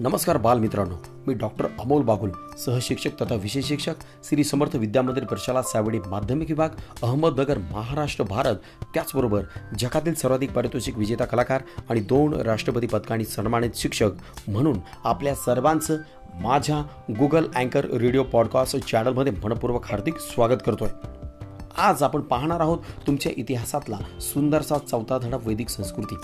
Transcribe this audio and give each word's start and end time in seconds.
नमस्कार 0.00 0.36
बालमित्रांनो. 0.36 0.96
मी 1.26 1.34
डॉक्टर 1.34 1.66
अमोल 1.80 2.02
बागुल 2.02 2.30
सहशिक्षक 2.58 3.10
तथा 3.22 3.34
विशेष 3.34 3.64
शिक्षक 3.64 3.94
श्री 4.24 4.44
समर्थ 4.44 4.76
विद्यामंदिर 4.76 5.24
प्रशाला 5.24 5.62
सावडी 5.62 5.98
माध्यमिक 6.06 6.48
विभाग 6.48 6.68
अहमदनगर 7.02 7.58
महाराष्ट्र 7.58 8.24
भारत. 8.24 8.56
त्याचबरोबर 8.94 9.42
जगातील 9.78 10.14
सर्वाधिक 10.14 10.52
पारितोषिक 10.52 10.98
विजेता 10.98 11.24
कलाकार 11.24 11.62
आणि 11.90 12.00
दोन 12.00 12.34
राष्ट्रपती 12.34 12.86
पदकांनी 12.86 13.24
सन्मानित 13.24 13.70
शिक्षक 13.74 14.10
म्हणून 14.48 14.78
आपल्या 15.04 15.34
सर्वांचं 15.34 15.96
माझ्या 16.34 16.82
गुगल 17.18 17.44
अँकर 17.56 17.84
रेडिओ 17.84 18.22
पॉडकास्ट 18.22 18.76
चॅनलमध्ये 18.76 19.32
मनपूर्वक 19.44 19.86
हार्दिक 19.86 20.18
स्वागत 20.18 20.62
करतोय. 20.66 20.90
आज 21.78 22.02
आपण 22.02 22.20
पाहणार 22.20 22.60
आहोत 22.60 22.78
तुमच्या 23.06 23.32
इतिहासातला 23.36 23.98
सुंदरसा 24.20 24.78
चौथा 24.78 25.18
धडा 25.18 25.36
वैदिक 25.42 25.68
संस्कृती. 25.68 26.14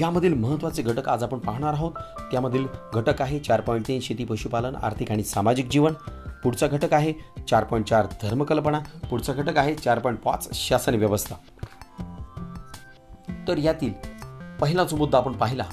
यामधील 0.00 0.34
महत्त्वाचे 0.34 0.82
घटक 0.82 1.08
आज 1.08 1.22
आपण 1.22 1.38
पाहणार 1.38 1.72
आहोत. 1.72 1.92
त्यामधील 2.30 2.66
घटक 2.94 3.22
आहे 3.22 3.38
चार 3.38 3.60
पॉईंट 3.60 3.86
तीन 3.88 4.00
शेती 4.00 4.24
पशुपालन 4.24 4.76
आर्थिक 4.76 5.10
आणि 5.10 5.22
सामाजिक 5.22 5.68
जीवन. 5.68 5.92
पुढचा 6.42 6.66
घटक 6.66 6.94
आहे 6.94 7.12
चार 7.48 7.64
पॉईंट 7.64 7.86
चार 7.86 8.06
धर्मकल्पना. 8.22 8.78
पुढचा 9.10 9.32
घटक 9.32 9.56
आहे 9.58 9.74
चार 9.74 9.98
पॉईंट 9.98 10.18
पाच 10.18 10.48
शासन 10.54 10.94
व्यवस्था. 10.94 11.34
तर 13.48 13.58
यातील 13.58 13.92
पहिला 14.60 14.84
जो 14.84 14.96
मुद्दा 14.96 15.18
आपण 15.18 15.32
पाहिला 15.32 15.64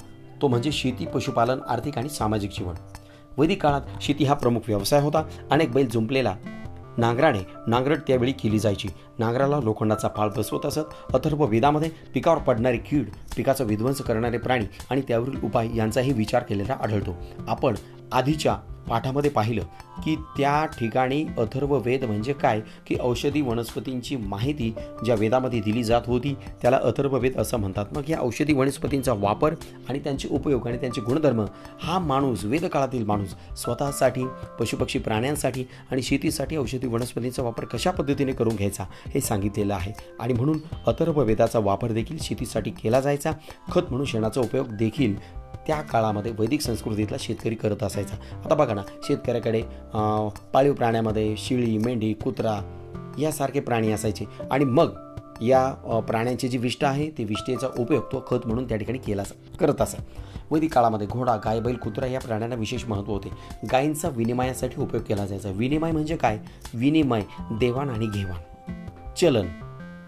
तो 0.42 0.48
म्हणजे 0.48 0.72
शेती 0.72 1.06
पशुपालन 1.06 1.60
आर्थिक 1.68 1.98
आणि 1.98 2.08
सामाजिक 2.08 2.50
जीवन. 2.50 2.74
वैदिक 3.38 3.62
काळात 3.62 3.80
शेती 4.00 4.24
हा 4.24 4.34
प्रमुख 4.34 4.60
व्यवसाय 4.68 5.00
होता. 5.00 5.22
अनेक 5.50 5.72
बैल 5.72 5.88
जुंपलेला 5.88 6.36
नांगराने 6.98 7.38
नांगरट 7.66 7.98
त्यावेळी 8.06 8.32
केली 8.32 8.58
जायची. 8.58 8.88
नांगराला 9.18 9.60
लोखंडाचा 9.60 10.08
फाळ 10.16 10.28
बसवत 10.36 10.66
असत. 10.66 11.14
अथर्व 11.14 11.44
वेदामध्ये 11.44 11.90
पिकावर 12.14 12.38
पडणारी 12.38 12.78
कीड 12.78 13.08
पिकाचा 13.36 13.64
विध्वंस 13.64 14.02
करणारे 14.02 14.38
प्राणी 14.38 14.64
आणि 14.90 15.02
त्यावरील 15.08 15.42
उपाय 15.44 15.68
यांचाही 15.74 16.12
विचार 16.12 16.42
केलेला 16.42 16.76
आढळतो. 16.80 17.16
आपण 17.48 17.74
आधीच्या 18.12 18.56
पाठामध्ये 18.88 19.30
पाहिलं 19.30 19.62
की 20.04 20.16
त्या 20.16 20.64
ठिकाणी 20.66 21.24
अथर्व 21.38 21.78
वेद 21.78 22.04
म्हणजे 22.04 22.32
काय? 22.32 22.60
की 22.86 22.96
औषधी 23.00 23.40
वनस्पतींची 23.40 24.16
माहिती 24.16 24.74
ज्या 25.04 25.14
वेदामध्ये 25.14 25.60
दिली 25.60 25.84
जात 25.84 26.02
होती 26.06 26.34
त्याला 26.62 26.76
अथर्व 26.76 27.16
वेद 27.18 27.36
असं 27.36 27.56
म्हणतात. 27.56 27.86
मग 27.92 28.02
या 28.08 28.18
औषधी 28.20 28.52
वनस्पतींचा 28.52 29.12
वापर 29.12 29.54
आणि 29.88 29.98
त्यांचे 29.98 30.28
उपयोग 30.28 30.66
आणि 30.66 30.76
त्यांचे 30.76 31.00
गुणधर्म 31.00 31.44
हा 31.82 31.98
माणूस 31.98 32.44
वेदकाळातील 32.44 33.04
माणूस 33.04 33.34
स्वतःसाठी 33.56 34.24
पशुपक्षी 34.60 34.98
प्राण्यांसाठी 34.98 35.64
आणि 35.90 36.02
शेतीसाठी 36.02 36.56
औषधी 36.56 36.86
वनस्पतींचा 36.86 37.42
वापर 37.42 37.64
कशा 37.64 37.90
पद्धतीने 37.90 38.32
करून 38.32 38.56
घ्यायचा 38.56 38.84
हे 39.06 39.20
सांगितलेलं 39.20 39.74
आहे. 39.74 39.92
आणि 40.20 40.32
म्हणून 40.32 40.58
अथर्व 40.86 41.22
वेदाचा 41.22 41.58
वापर 41.58 41.92
देखील 41.92 42.18
शेतीसाठी 42.20 42.70
केला 42.70 43.00
जायचा. 43.00 43.32
खत 43.72 43.82
म्हणून 43.88 44.06
शेणाचा 44.06 44.40
उपयोग 44.40 44.66
देखील 44.68 45.16
त्या 45.66 45.80
काळामध्ये 45.80 46.32
वैदिक 46.38 46.60
संस्कृतीतला 46.60 47.16
शेतकरी 47.20 47.54
करत 47.54 47.82
असायचा. 47.82 48.16
आता 48.44 48.54
बघा 48.54 48.74
ना 48.74 48.82
शेतकऱ्याकडे 49.02 49.62
पाळीव 50.52 50.72
प्राण्यामध्ये 50.72 51.34
शिळी 51.38 51.78
मेंढी 51.78 52.12
कुत्रा 52.12 52.60
यासारखे 53.18 53.60
प्राणी 53.60 53.92
असायचे. 53.92 54.24
आणि 54.50 54.64
मग 54.64 54.92
या 55.42 55.72
प्राण्यांची 56.08 56.48
जी 56.48 56.58
विष्ठा 56.58 56.88
आहे 56.88 57.10
ती 57.18 57.24
विष्ठेचा 57.24 57.66
उपयोग 57.78 58.02
तो 58.12 58.24
खत 58.26 58.46
म्हणून 58.46 58.68
त्या 58.68 58.76
ठिकाणी 58.76 58.98
केला 58.98 59.22
करत 59.60 59.80
असा. 59.80 60.02
वैदिक 60.50 60.74
काळामध्ये 60.74 61.06
घोडा 61.06 61.36
गाय 61.36 61.60
बैल 61.60 61.76
कुत्रा 61.76 62.06
या 62.06 62.20
प्राण्यांना 62.20 62.56
विशेष 62.56 62.84
महत्त्व 62.84 63.12
होते. 63.12 63.30
गायींचा 63.72 64.08
विनिमयासाठी 64.08 64.80
उपयोग 64.80 65.02
केला 65.02 65.26
जायचा. 65.26 65.50
विनिमय 65.50 65.90
म्हणजे 65.90 66.16
काय? 66.16 66.38
विनिमय 66.74 67.22
देवाण 67.40 67.90
आणि 67.90 68.06
घेवाण. 68.06 68.40
चलन 69.14 69.46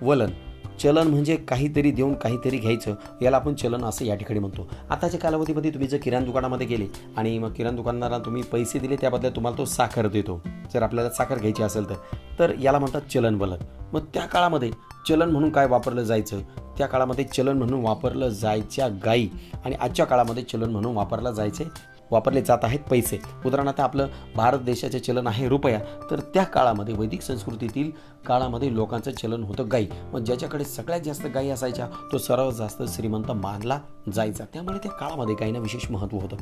वलन 0.03 0.31
चलन 0.81 1.07
म्हणजे 1.07 1.37
काहीतरी 1.37 1.91
देऊन 1.91 2.15
काहीतरी 2.15 2.59
घ्यायचं 2.59 2.95
याला 3.23 3.37
आपण 3.37 3.55
चलन 3.55 3.85
असं 3.85 4.05
या 4.05 4.15
ठिकाणी 4.15 4.41
म्हणतो. 4.41 4.69
आताच्या 4.91 5.21
कालावधीमध्ये 5.21 5.71
तुम्ही 5.71 5.89
जर 5.89 5.99
किराणा 6.03 6.27
दुकानामध्ये 6.27 6.67
गेले 6.67 6.87
आणि 7.17 7.39
मग 7.39 7.53
किराणा 7.53 7.77
दुकानदाराला 7.77 8.25
तुम्ही 8.25 8.43
पैसे 8.43 8.79
दिले 8.79 8.97
त्याबद्दल 8.97 9.31
तुम्हाला 9.37 9.59
तो 9.59 9.65
साखर 9.65 10.07
देतो. 10.07 10.41
जर 10.75 10.83
आपल्याला 10.83 11.11
साखर 11.11 11.39
घ्यायची 11.39 11.63
असेल 11.63 11.89
तर. 11.91 11.95
तर 12.39 12.53
याला 12.61 12.79
म्हणतात 12.79 13.03
चलन 13.13 13.39
बलन 13.39 13.57
मग 13.93 14.05
त्या 14.15 14.27
काळामध्ये 14.27 14.71
चलन 15.09 15.31
म्हणून 15.31 15.51
काय 15.51 15.67
वापरलं 15.67 16.03
जायचं? 16.03 16.41
त्या 16.79 16.87
काळामध्ये 16.87 17.25
चलन 17.25 17.59
म्हणून 17.59 17.83
वापरलं 17.83 18.29
जायच्या 18.29 18.89
गायी 19.05 19.29
आणि 19.65 19.75
आजच्या 19.75 20.07
काळामध्ये 20.07 20.43
चलन 20.43 20.71
म्हणून 20.71 20.97
वापरला 20.97 21.31
जायचे 21.31 21.65
वापरले 22.11 22.43
जात 22.43 22.59
आहेत 22.63 22.81
पैसे. 22.91 23.19
उदाहरणार्थ 23.47 23.81
आपलं 23.81 24.09
भारत 24.37 24.59
देशाचे 24.59 24.99
चलन 24.99 25.27
आहे 25.27 25.49
रुपया. 25.49 25.81
तर 26.11 26.21
त्या 26.21 26.45
काळामध्ये 26.45 26.95
वैदिक 26.95 27.23
संस्कृतीतील 27.23 27.91
काळामध्ये 28.27 28.75
लोकांचं 28.75 29.11
चलन 29.11 29.43
होतं 29.43 29.65
गाई. 29.73 29.87
मग 30.13 30.21
ज्याच्याकडे 30.21 30.65
सगळ्यात 30.65 31.01
जास्त 31.01 31.27
गाई 31.27 31.49
असायच्या 31.49 31.89
तो 32.13 32.19
सर्वात 32.19 32.53
जास्त 32.53 32.83
श्रीमंत 32.89 33.31
मानला 33.31 33.81
जायचा. 34.15 34.45
त्यामुळे 34.53 34.79
त्या 34.79 34.91
काळामध्ये 34.91 35.35
गायींना 35.35 35.61
विशेष 35.61 35.91
महत्त्व 35.91 36.19
होतं. 36.19 36.37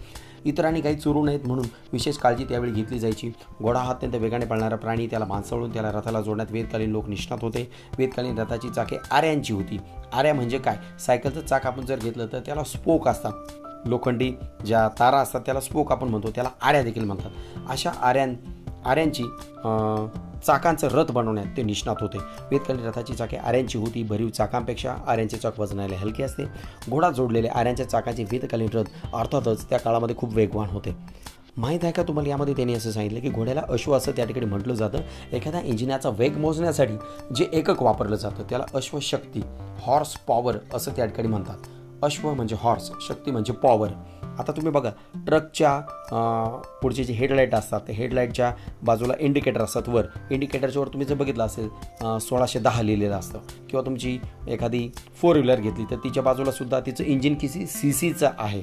इतरांनी 0.44 0.80
गाई 0.80 0.94
चोरू 0.94 1.24
नयेत 1.24 1.40
म्हणून 1.46 1.66
विशेष 1.92 2.16
काळजी 2.16 2.44
त्यावेळी 2.44 2.72
घेतली 2.72 2.98
जायची. 2.98 3.32
घोडा 3.62 3.80
हा 3.80 3.90
अत्यंत 3.90 4.14
वेगाने 4.14 4.46
पळणारा 4.46 4.76
प्राणी. 4.76 5.06
त्याला 5.06 5.24
माणसाळून 5.24 5.72
त्याला 5.72 5.92
रथाला 5.92 6.20
जोडण्यात 6.20 6.52
वेदकालीन 6.52 6.90
लोक 6.90 7.08
निष्णात 7.08 7.38
होते. 7.42 7.70
वेदकालीन 7.98 8.38
रथाची 8.38 8.70
चाके 8.70 8.96
आऱ्यांची 9.10 9.52
होती. 9.52 9.78
आऱ्या 10.12 10.34
म्हणजे 10.34 10.58
काय? 10.58 10.76
सायकलचं 10.98 11.40
चाक 11.40 11.66
आपण 11.66 11.84
जर 11.86 11.96
घेतलं 11.96 12.26
तर 12.32 12.38
त्याला 12.38 12.64
स्पोक 12.64 13.08
असतात. 13.08 13.32
लोखंडी 13.86 14.30
ज्या 14.66 14.88
तारा 14.98 15.18
असतात 15.18 15.40
त्याला 15.40 15.60
स्पोक 15.60 15.92
आपण 15.92 16.08
म्हणतो 16.08 16.30
त्याला 16.30 16.50
आऱ्या 16.62 16.82
देखील 16.82 17.04
म्हणतात. 17.04 17.30
अशा 17.70 17.90
आऱ्यां 17.90 18.28
आऱ्यांची 18.84 19.24
चाकांचं 20.46 20.88
रथ 20.88 21.10
बनवण्यात 21.12 21.56
ते 21.56 21.62
निष्णात 21.62 21.96
होते. 22.00 22.18
वेदकालीन 22.50 22.86
रथाची 22.86 23.14
चाके 23.14 23.36
आऱ्यांची 23.36 23.78
होती. 23.78 24.02
भरीव 24.02 24.28
चाकांपेक्षा 24.28 24.94
आऱ्यांचे 25.06 25.36
चाक 25.36 25.60
वजनायला 25.60 25.96
हलके 25.96 26.22
असते. 26.22 26.44
घोडा 26.90 27.10
जोडलेले 27.10 27.48
आऱ्यांच्या 27.48 27.88
चाकाचे 27.88 28.24
वेदकालीन 28.24 28.68
रथ 28.74 29.14
अर्थातच 29.14 29.68
त्या 29.70 29.78
काळामध्ये 29.78 30.16
खूप 30.16 30.34
वेगवान 30.34 30.68
होते. 30.70 30.96
माहीत 31.56 31.80
आहे 31.82 31.92
का 31.92 32.02
तुम्हाला? 32.02 32.28
यामध्ये 32.30 32.54
त्यांनी 32.54 32.74
असं 32.74 32.90
सांगितलं 32.90 33.20
की 33.20 33.28
घोड्याला 33.28 33.62
अश्व 33.68 33.92
असं 33.96 34.12
त्या 34.12 34.24
ठिकाणी 34.24 34.46
म्हटलं 34.46 34.74
जातं. 34.74 34.98
एखाद्या 35.32 35.60
इंजिनाचा 35.60 36.08
वेग 36.08 36.36
मोजण्यासाठी 36.38 36.96
जे 37.36 37.46
एकक 37.52 37.82
वापरलं 37.82 38.16
जातं 38.16 38.42
त्याला 38.50 38.64
अश्वशक्ती 38.74 39.42
हॉर्स 39.82 40.16
पॉवर 40.28 40.56
असं 40.74 40.92
त्या 40.92 41.06
ठिकाणी 41.06 41.28
म्हणतात. 41.28 41.56
अश्व 42.02 42.32
म्हणजे 42.34 42.56
हॉर्स 42.60 42.90
शक्ती 43.08 43.30
म्हणजे 43.30 43.52
पॉवर 43.52 43.88
आता 44.38 44.52
तुम्ही 44.52 44.72
बघा 44.72 44.90
ट्रकच्या 45.26 45.78
पुढचे 46.82 47.04
जे 47.04 47.12
हेडलाईट 47.14 47.54
असतात 47.54 47.80
ते 47.88 47.92
हेडलाईटच्या 47.92 48.52
बाजूला 48.82 49.14
इंडिकेटर 49.20 49.62
असतात 49.62 49.88
वर. 49.88 50.04
इंडिकेटरच्या 50.30 50.80
वर 50.82 50.88
तुम्ही 50.88 51.06
जर 51.06 51.14
बघितलं 51.14 51.44
असेल 51.44 51.68
सोळाशे 52.20 52.58
दहा 52.58 52.82
लिहिलेलं 52.82 53.14
असतं. 53.14 53.38
किंवा 53.70 53.84
तुमची 53.86 54.18
एखादी 54.48 54.88
फोर 55.20 55.36
व्हीलर 55.36 55.60
घेतली 55.60 55.84
तर 55.90 55.96
तिच्या 56.04 56.22
बाजूला 56.22 56.52
सुद्धा 56.52 56.80
तिचं 56.80 57.04
इंजिन 57.04 57.34
किती 57.34 57.66
सी 57.66 57.92
सीचं 57.92 58.30
आहे? 58.38 58.62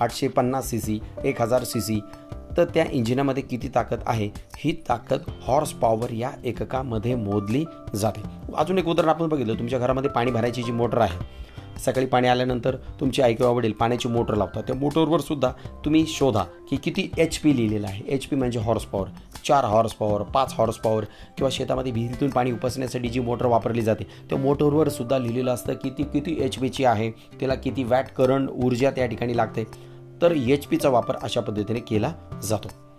आठशे 0.00 0.28
पन्नास 0.28 0.70
सी 0.70 0.80
सी 0.80 0.98
एक 1.24 1.42
हजार 1.42 1.64
सी 1.64 1.80
सी 1.80 2.00
तर 2.56 2.64
त्या 2.64 2.84
इंजिनामध्ये 2.90 3.42
किती 3.42 3.68
ताकद 3.74 4.02
आहे? 4.06 4.30
ही 4.56 4.72
ताकद 4.88 5.30
हॉर्स 5.42 5.72
पॉवर 5.72 6.12
या 6.12 6.30
एककामध्ये 6.44 7.14
मोजली 7.14 7.64
जाते. 7.94 8.22
अजून 8.56 8.78
एक 8.78 8.88
उदाहरण 8.88 9.10
आपण 9.10 9.28
बघितलं 9.28 9.58
तुमच्या 9.58 9.78
घरामध्ये 9.78 10.10
पाणी 10.10 10.30
भरायची 10.30 10.62
जी 10.62 10.72
मोटर 10.72 11.00
आहे 11.00 11.18
सकाळी 11.84 12.06
पाणी 12.06 12.28
आल्यानंतर 12.28 12.76
तुमची 13.00 13.22
आई 13.22 13.34
किंवा 13.34 13.52
वडील 13.52 13.72
पाण्याची 13.72 14.08
मोटर 14.08 14.34
लावतात. 14.34 14.62
त्या 14.62 14.76
मोटरवर 14.76 15.20
सुद्धा 15.20 15.50
तुम्ही 15.84 16.04
शोधा 16.08 16.42
की 16.70 16.76
किती 16.76 17.08
एच 17.18 17.38
पी 17.38 17.56
लिहिलेलं 17.56 17.86
आहे. 17.86 18.02
एच 18.08 18.26
पी 18.26 18.36
म्हणजे 18.36 18.60
हॉर्स 18.60 18.84
पॉवर 18.84 19.08
चार 19.46 19.64
हॉर्स 19.64 19.92
पॉवर 19.92 20.22
पाच 20.22 20.54
हॉर्स 20.58 20.76
पॉवर 20.76 21.04
किंवा 21.36 21.48
शेतामध्ये 21.52 21.92
विहिरीतून 21.92 22.30
पाणी 22.30 22.52
उपसण्यासाठी 22.52 23.08
जी 23.08 23.20
मोटर 23.20 23.46
वापरली 23.46 23.82
जाते 23.82 24.04
त्या 24.30 24.38
मोटरवर 24.38 24.88
सुद्धा 24.88 25.18
लिहिलेलं 25.18 25.54
असतं 25.54 25.74
की 25.74 25.90
ती 25.90 26.02
किती 26.02 26.36
एच 26.40 26.58
पीची 26.58 26.84
आहे 26.84 27.10
तिला 27.10 27.54
किती 27.54 27.84
वॅट 27.84 28.08
करंट 28.08 28.50
ऊर्जा 28.50 28.90
त्या 28.90 29.06
ठिकाणी 29.06 29.36
लागते. 29.36 29.64
तर 30.22 30.32
एच 30.32 30.66
पीचा 30.66 30.88
वापर 30.88 31.16
अशा 31.22 31.40
पद्धतीने 31.40 31.80
केला 31.80 32.12
जातो. 32.42 32.91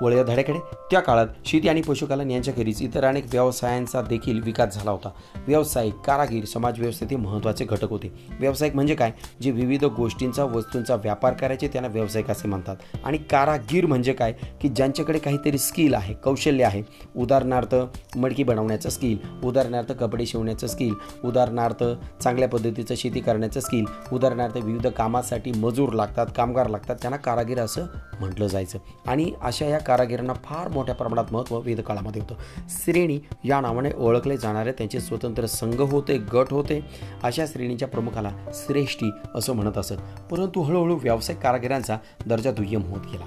वळया 0.00 0.22
धड्याकडे 0.22 0.58
त्या 0.90 1.00
काळात 1.00 1.26
शेती 1.44 1.68
आणि 1.68 1.82
पशुपालन 1.82 2.30
यांच्याखेरीज 2.30 2.82
इतर 2.82 3.04
अनेक 3.04 3.24
व्यवसायांचा 3.32 4.02
देखील 4.02 4.42
विकास 4.42 4.74
झाला 4.74 4.90
होता. 4.90 5.10
व्यावसायिक 5.36 5.94
कारागीर 5.94 6.44
समाजव्यवस्थेतील 6.44 7.16
महत्त्वाचे 7.16 7.64
घटक 7.64 7.90
होते. 7.90 8.26
व्यावसायिक 8.40 8.74
म्हणजे 8.74 8.94
काय? 8.94 9.12
जे 9.42 9.50
विविध 9.50 9.84
गोष्टींचा 9.84 10.44
वस्तूंचा 10.44 10.94
व्यापार 10.94 11.32
करायचे 11.32 11.68
त्यांना 11.68 11.88
व्यावसायिक 11.88 12.30
असे 12.30 12.48
म्हणतात. 12.48 12.76
आणि 13.04 13.18
कारागीर 13.18 13.86
म्हणजे 13.86 14.12
काय? 14.12 14.32
की 14.60 14.68
ज्यांच्याकडे 14.68 15.18
काहीतरी 15.18 15.58
स्किल 15.58 15.94
आहे 15.94 16.14
कौशल्य 16.14 16.64
आहे. 16.64 16.82
उदाहरणार्थ 17.16 17.74
मडकी 18.16 18.44
बनवण्याचं 18.44 18.88
स्किल 18.88 19.18
उदाहरणार्थ 19.44 19.92
कपडे 19.92 20.26
शिवण्याचं 20.26 20.66
स्किल 20.66 20.94
उदाहरणार्थ 21.24 21.84
चांगल्या 22.22 22.48
पद्धतीचं 22.48 22.94
शेती 22.94 23.20
करण्याचं 23.20 23.60
स्किल 23.60 23.84
उदाहरणार्थ 24.12 24.56
विविध 24.56 24.86
कामासाठी 24.86 25.52
मजूर 25.52 25.92
लागतात 25.92 26.26
कामगार 26.36 26.68
लागतात 26.68 26.96
त्यांना 26.96 27.16
कारागीर 27.16 27.58
असं 27.58 27.84
म्हटलं 28.20 28.46
जायचं. 28.46 28.78
आणि 29.06 29.32
अशा 29.42 29.66
या 29.66 29.78
कारागिरांना 29.90 30.32
फार 30.32 30.68
मोठ्या 30.68 30.94
प्रमाणात 30.94 31.24
महत्त्व 31.32 31.60
वेदकाळामध्ये 31.60 32.22
होतं. 32.22 32.34
श्रेणी 32.68 33.20
या 33.44 33.60
नावाने 33.60 33.90
ओळखले 33.96 34.36
जाणारे 34.36 34.72
त्यांचे 34.72 35.00
स्वतंत्र 35.00 35.46
संघ 35.46 35.80
होते 35.80 36.18
गट 36.18 36.46
होते. 36.50 36.84
अशा 37.22 37.46
श्रेणीच्या 37.46 37.88
प्रमुखाला 37.88 38.30
श्रेष्ठी 38.54 39.10
असं 39.34 39.52
म्हणत 39.52 39.78
असत. 39.78 39.92
परंतु 40.30 40.62
हळूहळू 40.62 40.98
व्यावसायिक 41.02 41.42
कारागिरांचा 41.42 41.98
दर्जा 42.26 42.52
दुय्यम 42.52 42.82
होत 42.82 43.00
गेला. 43.12 43.24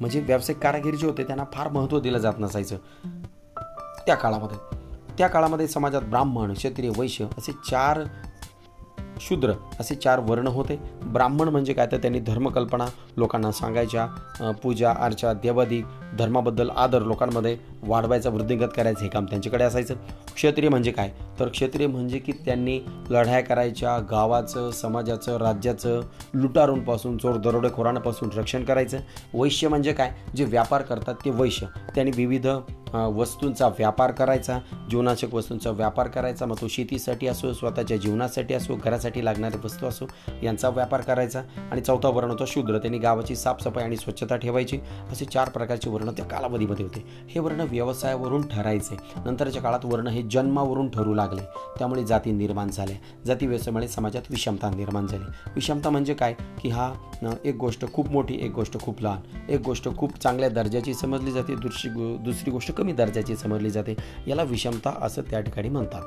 म्हणजे 0.00 0.20
व्यावसायिक 0.20 0.62
कारागिर 0.62 0.94
जे 0.94 1.06
होते 1.06 1.24
त्यांना 1.24 1.44
फार 1.52 1.68
महत्त्व 1.68 2.00
दिलं 2.00 2.18
जात 2.18 2.34
नसायचं. 2.38 2.76
त्या 4.06 4.14
काळामध्ये. 4.14 4.76
त्या 5.18 5.28
काळामध्ये 5.28 5.68
समाजात 5.68 6.02
ब्राह्मण 6.02 6.52
क्षत्रिय 6.52 6.90
वैश्य 6.96 7.24
असे 7.38 7.52
चार 7.52 8.00
शूद्र 9.28 9.52
असे 9.80 9.94
चार 9.94 10.20
वर्ण 10.20 10.46
होते. 10.46 10.76
ब्राह्मण 11.04 11.48
म्हणजे 11.48 11.72
काय? 11.72 11.86
तर 11.92 11.96
त्यांनी 11.96 12.20
धर्मकल्पना 12.20 12.86
लोकांना 13.16 13.52
सांगायच्या 13.52 14.52
पूजा 14.62 14.92
अर्चा 14.92 15.32
देवादी 15.32 15.82
धर्माबद्दल 16.18 16.70
आदर 16.70 17.02
लोकांमध्ये 17.02 17.56
वाढवायचा 17.82 18.30
वृद्धिंगत 18.30 18.72
करायचं 18.76 19.02
हे 19.02 19.08
काम 19.08 19.24
त्यांच्याकडे 19.24 19.64
असायचं. 19.64 19.94
क्षत्रिय 20.34 20.68
म्हणजे 20.68 20.90
काय? 20.90 21.10
तर 21.40 21.48
क्षत्रिय 21.48 21.86
म्हणजे 21.86 22.18
की 22.18 22.32
त्यांनी 22.32 22.80
लढाया 23.10 23.40
करायच्या 23.40 23.98
गावाचं 24.10 24.70
समाजाचं 24.70 25.36
राज्याचं 25.36 26.00
लुटारूंपासून 26.34 27.16
चोर 27.18 27.36
दरोडेखोरांपासून 27.36 28.30
रक्षण 28.36 28.64
करायचं. 28.64 28.98
वैश्य 29.34 29.68
म्हणजे 29.68 29.92
काय? 29.92 30.12
जे 30.36 30.44
व्यापार 30.44 30.82
करतात 30.82 31.14
ते 31.24 31.30
वैश्य. 31.30 31.66
त्यांनी 31.94 32.10
विविध 32.16 32.48
वस्तूंचा 32.94 33.68
व्यापार 33.68 34.10
करायचा 34.10 34.58
जीवनाशक 34.90 35.34
वस्तूंचा 35.34 35.70
व्यापार 35.70 36.08
करायचा 36.08 36.46
मग 36.46 36.56
तो 36.60 36.68
शेतीसाठी 36.68 37.26
असो 37.26 37.52
स्वतःच्या 37.52 37.96
जीवनासाठी 37.96 38.54
असो 38.54 38.74
घरासाठी 38.84 39.24
लागणाऱ्या 39.24 39.60
वस्तू 39.64 39.86
असो 39.86 40.06
यांचा 40.42 40.68
व्यापार 40.68 41.00
करायचा. 41.00 41.42
आणि 41.70 41.80
चौथा 41.80 42.08
वर्ण 42.08 42.30
होता 42.30 42.44
शूद्र. 42.46 42.78
त्यांनी 42.78 42.98
गावाची 42.98 43.36
साफसफाई 43.36 43.84
आणि 43.84 43.96
स्वच्छता 43.96 44.36
ठेवायची. 44.36 44.78
असे 45.12 45.24
चार 45.24 45.48
प्रकारचे 45.48 45.90
वर्ण 45.90 46.10
त्या 46.10 46.24
कालावधीमध्ये 46.24 46.84
होते. 46.84 47.04
हे 47.28 47.40
वर्ण 47.40 47.60
व्यवसायावरून 47.60 48.48
ठरायचे. 48.48 48.96
नंतरच्या 49.24 49.62
काळात 49.62 49.84
वर्ण 49.84 50.06
हे 50.06 50.22
जन्मावरून 50.22 50.88
ठरू 50.88 51.14
लागले. 51.14 51.42
त्यामुळे 51.78 52.04
जाती 52.04 52.30
निर्माण 52.30 52.70
झाल्या. 52.70 52.96
जाती 53.26 53.46
व्यवसायामुळे 53.46 53.88
समाजात 53.88 54.22
विषमता 54.30 54.70
निर्माण 54.70 55.06
झाली. 55.06 55.24
विषमता 55.54 55.90
म्हणजे 55.90 56.14
काय? 56.14 56.34
की 56.62 56.68
हा 56.68 56.92
एक 57.44 57.56
गोष्ट 57.56 57.92
खूप 57.92 58.08
मोठी 58.08 58.38
एक 58.42 58.50
गोष्ट 58.50 58.80
खूप 58.80 59.02
लहान. 59.02 59.50
एक 59.50 59.60
गोष्ट 59.60 59.96
खूप 59.96 60.18
चांगल्या 60.18 60.48
दर्जाची 60.48 60.94
समजली 60.94 61.32
जाते. 61.32 61.54
दुसरी 61.54 61.90
गो- 61.90 62.18
दुसरी 62.18 62.50
गोष्ट 62.50 62.72
कमी 62.82 62.92
दर्जाची 62.92 63.36
समजली 63.36 63.70
जाते. 63.70 63.94
याला 64.26 64.42
विषमता 64.42 64.94
असं 65.02 65.22
त्या 65.22 65.40
ठिकाणी 65.40 65.68
म्हणतात. 65.68 66.02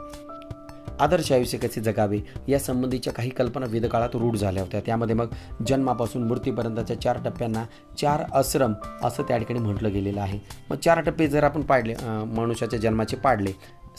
आदर्श 1.01 1.31
आयुष्य 1.31 1.57
कसे 1.57 1.81
जगावे? 1.81 2.19
या 2.47 2.59
संबंधीच्या 2.59 3.13
काही 3.13 3.29
कल्पना 3.29 3.65
वेदकाळात 3.69 4.15
रूढ 4.15 4.35
झाल्या 4.35 4.63
होत्या. 4.63 4.79
त्यामध्ये 4.85 5.15
मग 5.15 5.33
जन्मापासून 5.67 6.23
मृत्यूपर्यंतच्या 6.23 7.01
चार 7.01 7.17
टप्प्यांना 7.25 7.63
चार 7.97 8.23
आश्रम 8.33 8.73
असं 9.03 9.23
त्या 9.23 9.37
ठिकाणी 9.37 9.59
म्हटलं 9.59 9.93
गेलेलं 9.93 10.21
आहे. 10.21 10.39
मग 10.69 10.77
चार 10.77 11.01
टप्पे 11.01 11.27
जर 11.27 11.43
आपण 11.43 11.61
पाडले 11.61 11.95
मनुष्याच्या 12.35 12.79
जन्माचे 12.79 13.17
पाडले 13.17 13.51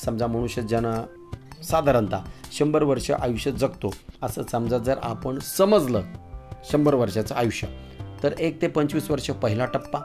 समजा 0.05 0.27
मनुष्य 0.27 0.63
जन 0.63 0.87
साधारणतः 1.63 2.19
शंभर 2.53 2.83
वर्ष 2.83 3.11
आयुष्य 3.11 3.53
जगतो 3.53 3.93
असं 4.23 4.43
समजा 4.51 4.79
जर 4.79 4.99
आपण 5.03 5.39
समजलं 5.39 6.03
शंभर 6.71 6.95
वर्षाचं 6.95 7.35
आयुष्य 7.35 7.67
तर 8.23 8.33
एक 8.39 8.63
ते 8.63 8.69
पंचवीस 8.69 9.11
वर्ष 9.11 9.31
पहिला 9.31 9.65
टप्पा 9.65 10.01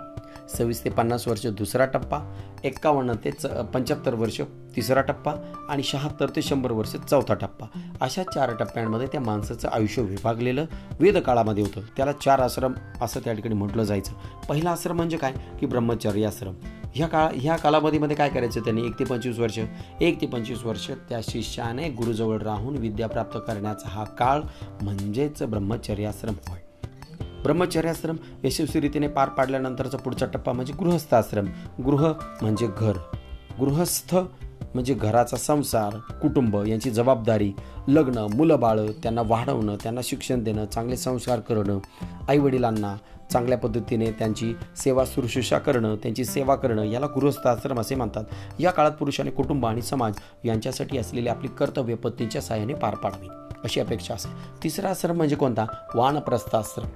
सव्वीस 0.57 0.83
ते 0.83 0.89
पन्नास 0.89 1.27
वर्ष 1.27 1.45
दुसरा 1.48 1.86
टप्पा 1.86 2.19
एक्कावन्न 2.65 3.13
ते 3.13 3.31
च 3.31 3.45
पंच्याहत्तर 3.45 4.13
वर्ष 4.13 4.42
तिसरा 4.75 5.01
टप्पा 5.01 5.33
आणि 5.69 5.83
शहात्तर 5.83 6.30
ते 6.30 6.42
शंभर 6.42 6.71
वर्ष 6.71 6.95
चौथा 6.95 7.33
टप्पा. 7.33 7.68
अशा 8.01 8.24
चार 8.24 8.56
टप्प्यांमध्ये 8.56 9.07
त्या 9.07 9.21
माणसाचं 9.21 9.69
आयुष्य 9.69 10.01
विभागलेलं 10.01 10.65
वेदकाळामध्ये 11.00 11.63
होतं. 11.63 11.81
त्याला 11.98 12.12
चार 12.12 12.39
आश्रम 12.39 12.74
असं 13.01 13.19
त्या 13.19 13.33
ठिकाणी 13.33 13.56
म्हटलं 13.56 13.83
जायचं. 13.83 14.13
पहिला 14.50 14.71
आश्रम 14.71 14.95
म्हणजे 14.95 15.18
काय? 15.18 15.33
की 15.59 15.65
ब्रह्मचर्य 15.65 16.25
आश्रम. 16.25 16.54
ह्या 16.95 17.07
काळा 17.07 17.30
ह्या 17.36 17.56
कालावधीमध्ये 17.56 18.15
काय 18.15 18.30
करायचं 18.30 18.62
त्यांनी? 18.62 18.86
एक 18.86 19.00
ते 19.00 19.04
पंचवीस 19.04 19.39
वर्ष. 19.39 19.59
एक 20.01 20.21
ते 20.21 20.27
पंचवीस 20.27 20.63
वर्ष 20.63 20.92
त्या 21.09 21.19
शिष्याने 21.24 21.89
गुरुजवळ 21.89 22.38
राहून 22.38 22.77
विद्या 22.77 23.07
प्राप्त 23.07 23.38
करण्याचा 23.47 23.89
हा 23.89 24.04
काळ 24.04 24.42
म्हणजेच 24.81 25.44
ब्रह्मचर्याश्रम 25.44 26.33
होय. 26.47 26.59
ब्रह्मचर्याश्रम 27.44 28.16
यशस्वीरीतीने 28.44 29.08
पार 29.08 29.30
पाडल्यानंतरचा 29.30 29.98
पुढचा 29.98 30.26
टप्पा 30.26 30.52
म्हणजे 30.52 30.74
गृहस्थाश्रम. 30.74 31.46
गृह 31.86 32.14
म्हणजे 32.42 32.68
घर. 32.78 32.94
गृहस्थ 33.60 34.16
म्हणजे 34.74 34.94
घराचा 34.94 35.38
संसार 35.38 36.14
कुटुंब 36.14 36.58
यांची 36.68 36.92
जबाबदारी 36.92 37.54
लग्न 37.88 38.28
मुलं 38.34 38.60
बाळं 38.60 38.88
त्यांना 38.88 39.22
वाढवणं 39.26 39.76
त्यांना 39.84 40.02
शिक्षण 40.04 40.44
देणं 40.44 40.66
चांगले 40.66 40.98
संस्कार 40.98 41.40
करणं 41.40 41.80
आईवडिलांना 42.30 42.96
चांगल्या 43.32 43.58
पद्धतीने 43.58 44.12
त्यांची 44.12 44.54
सेवा 44.78 45.04
शुश्रूषा 45.08 45.60
करणं 45.60 45.96
त्यांची 45.96 46.26
सेवा 46.26 46.56
करणं 46.56 46.84
याला 46.84 47.06
गृहस्थाश्रम 47.06 47.80
असे 47.80 47.96
म्हणतात. 47.96 48.24
या 48.60 48.72
काळात 48.72 48.92
पुरुषाने 48.92 49.32
कुटुंब 49.32 49.66
आणि 49.66 49.82
समाज 49.82 50.14
यांच्यासाठी 50.44 50.98
असलेली 50.98 51.30
आपली 51.30 51.48
कर्तव्य 51.48 51.96
पत्नीच्या 51.96 52.42
साहाय्याने 52.42 52.74
पार 52.74 52.96
पाडावी. 52.96 53.28
अशी 53.64 53.80
अपेक्षा 53.80 54.14
असेल. 54.14 54.64
तिसरा 54.64 54.90
आश्रम 54.90 55.16
म्हणजे 55.16 55.36
कोणता? 55.36 55.66
वानप्रस्थाश्रम. 55.96 56.88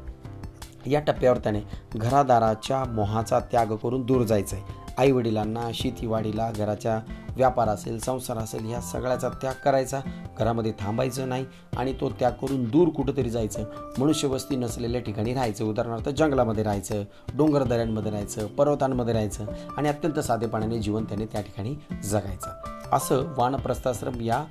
या 0.88 1.00
टप्प्यावर 1.00 1.38
त्याने 1.38 1.62
घरादाराच्या 1.96 2.84
मोहाचा 2.84 3.40
त्याग 3.40 3.66
करून 3.66 4.06
दूर 4.06 4.24
जायचं 4.24 4.56
आहे 4.56 4.86
आईवडिलांना 4.98 5.70
शेतीवाडीला 5.74 6.52
घराच्या 6.52 7.00
व्यापार 7.36 7.68
असेल 7.68 8.00
संसार 8.00 8.38
असेल 8.38 8.66
ह्या 8.66 8.82
सगळ्याचा 8.82 9.30
त्याग 9.30 9.54
करायचा. 9.66 10.00
घरामध्ये 10.40 10.74
थांबायचं 10.80 11.30
नाही 11.30 11.46
आणि 11.78 11.94
तो 11.94 12.10
त्याग 12.10 12.32
करून 12.32 12.64
दूर 12.64 12.90
कुठंतरी 12.90 13.30
जायचं. 13.30 13.64
मनुष्यवस्ती 13.98 14.56
नसलेल्या 14.56 15.02
ठिकाणी 15.02 15.34
राहायचं. 15.34 15.66
उदाहरणार्थ 15.66 16.10
जंगलामध्ये 16.10 16.64
राहायचं 16.64 17.04
डोंगरदऱ्यांमध्ये 17.38 18.12
राहायचं 18.12 18.48
पर्वतांमध्ये 18.48 19.14
राहायचं 19.14 19.46
आणि 19.78 19.90
अत्यंत 19.90 20.20
साधेपणाने 20.20 20.80
जीवन 20.80 21.04
त्याने 21.04 21.26
त्या 21.26 21.42
ठिकाणी 21.42 21.76
जगायचं. 22.04 22.50
असं 22.92 23.34
वानप्रस्थाश्रम 23.38 24.22
या 24.22 24.44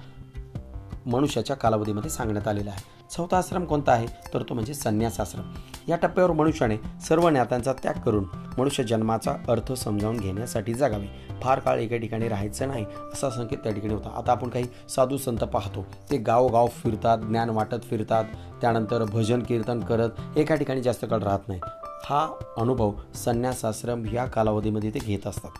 मनुष्याच्या 1.06 1.56
कालावधीमध्ये 1.56 2.10
सांगण्यात 2.10 2.48
आलेला 2.48 2.70
आहे. 2.70 2.82
चौथा 3.10 3.38
आश्रम 3.38 3.64
कोणता 3.64 3.92
आहे? 3.92 4.06
तर 4.34 4.42
तो 4.42 4.54
म्हणजे 4.54 4.74
संन्यास 4.74 5.20
आश्रम 5.20 5.42
या 5.88 5.96
टप्प्यावर 5.96 6.32
मनुष्याने 6.32 6.76
सर्व 7.08 7.30
ज्ञातांचा 7.30 7.72
त्याग 7.72 8.00
करून 8.00 8.24
मनुष्य 8.58 8.84
जन्माचा 8.84 9.32
अर्थ 9.48 9.72
समजावून 9.72 10.16
घेण्यासाठी 10.16 10.74
जगावे. 10.74 11.06
फार 11.42 11.58
काळ 11.58 11.78
एका 11.78 11.96
ठिकाणी 11.96 12.28
राहायचं 12.28 12.68
नाही 12.68 12.84
असा 13.12 13.30
संकेत 13.30 13.58
त्या 13.58 13.72
ठिकाणी 13.72 13.94
होता. 13.94 14.08
आता 14.16 14.32
आपण 14.32 14.48
काही 14.48 14.64
साधू 14.88 15.16
संत 15.16 15.38
पाहतो. 15.38 15.86
ते 16.10 16.16
गावोगाव 16.16 16.66
फिरतात 16.66 17.18
ज्ञान 17.18 17.50
वाटत 17.50 17.82
फिरतात 17.82 18.24
त्यानंतर 18.60 19.04
भजन 19.04 19.42
कीर्तन 19.42 19.80
करत 19.80 20.10
एका 20.36 20.54
ठिकाणी 20.54 20.82
जास्त 20.82 21.04
काळ 21.10 21.18
राहत 21.18 21.48
नाही. 21.48 21.60
हा 22.04 22.28
अनुभव 22.58 22.92
संन्यासाश्रम 23.14 24.06
या 24.12 24.24
कालावधीमध्ये 24.24 24.90
ते 24.90 24.98
घेत 24.98 25.26
असतात. 25.26 25.50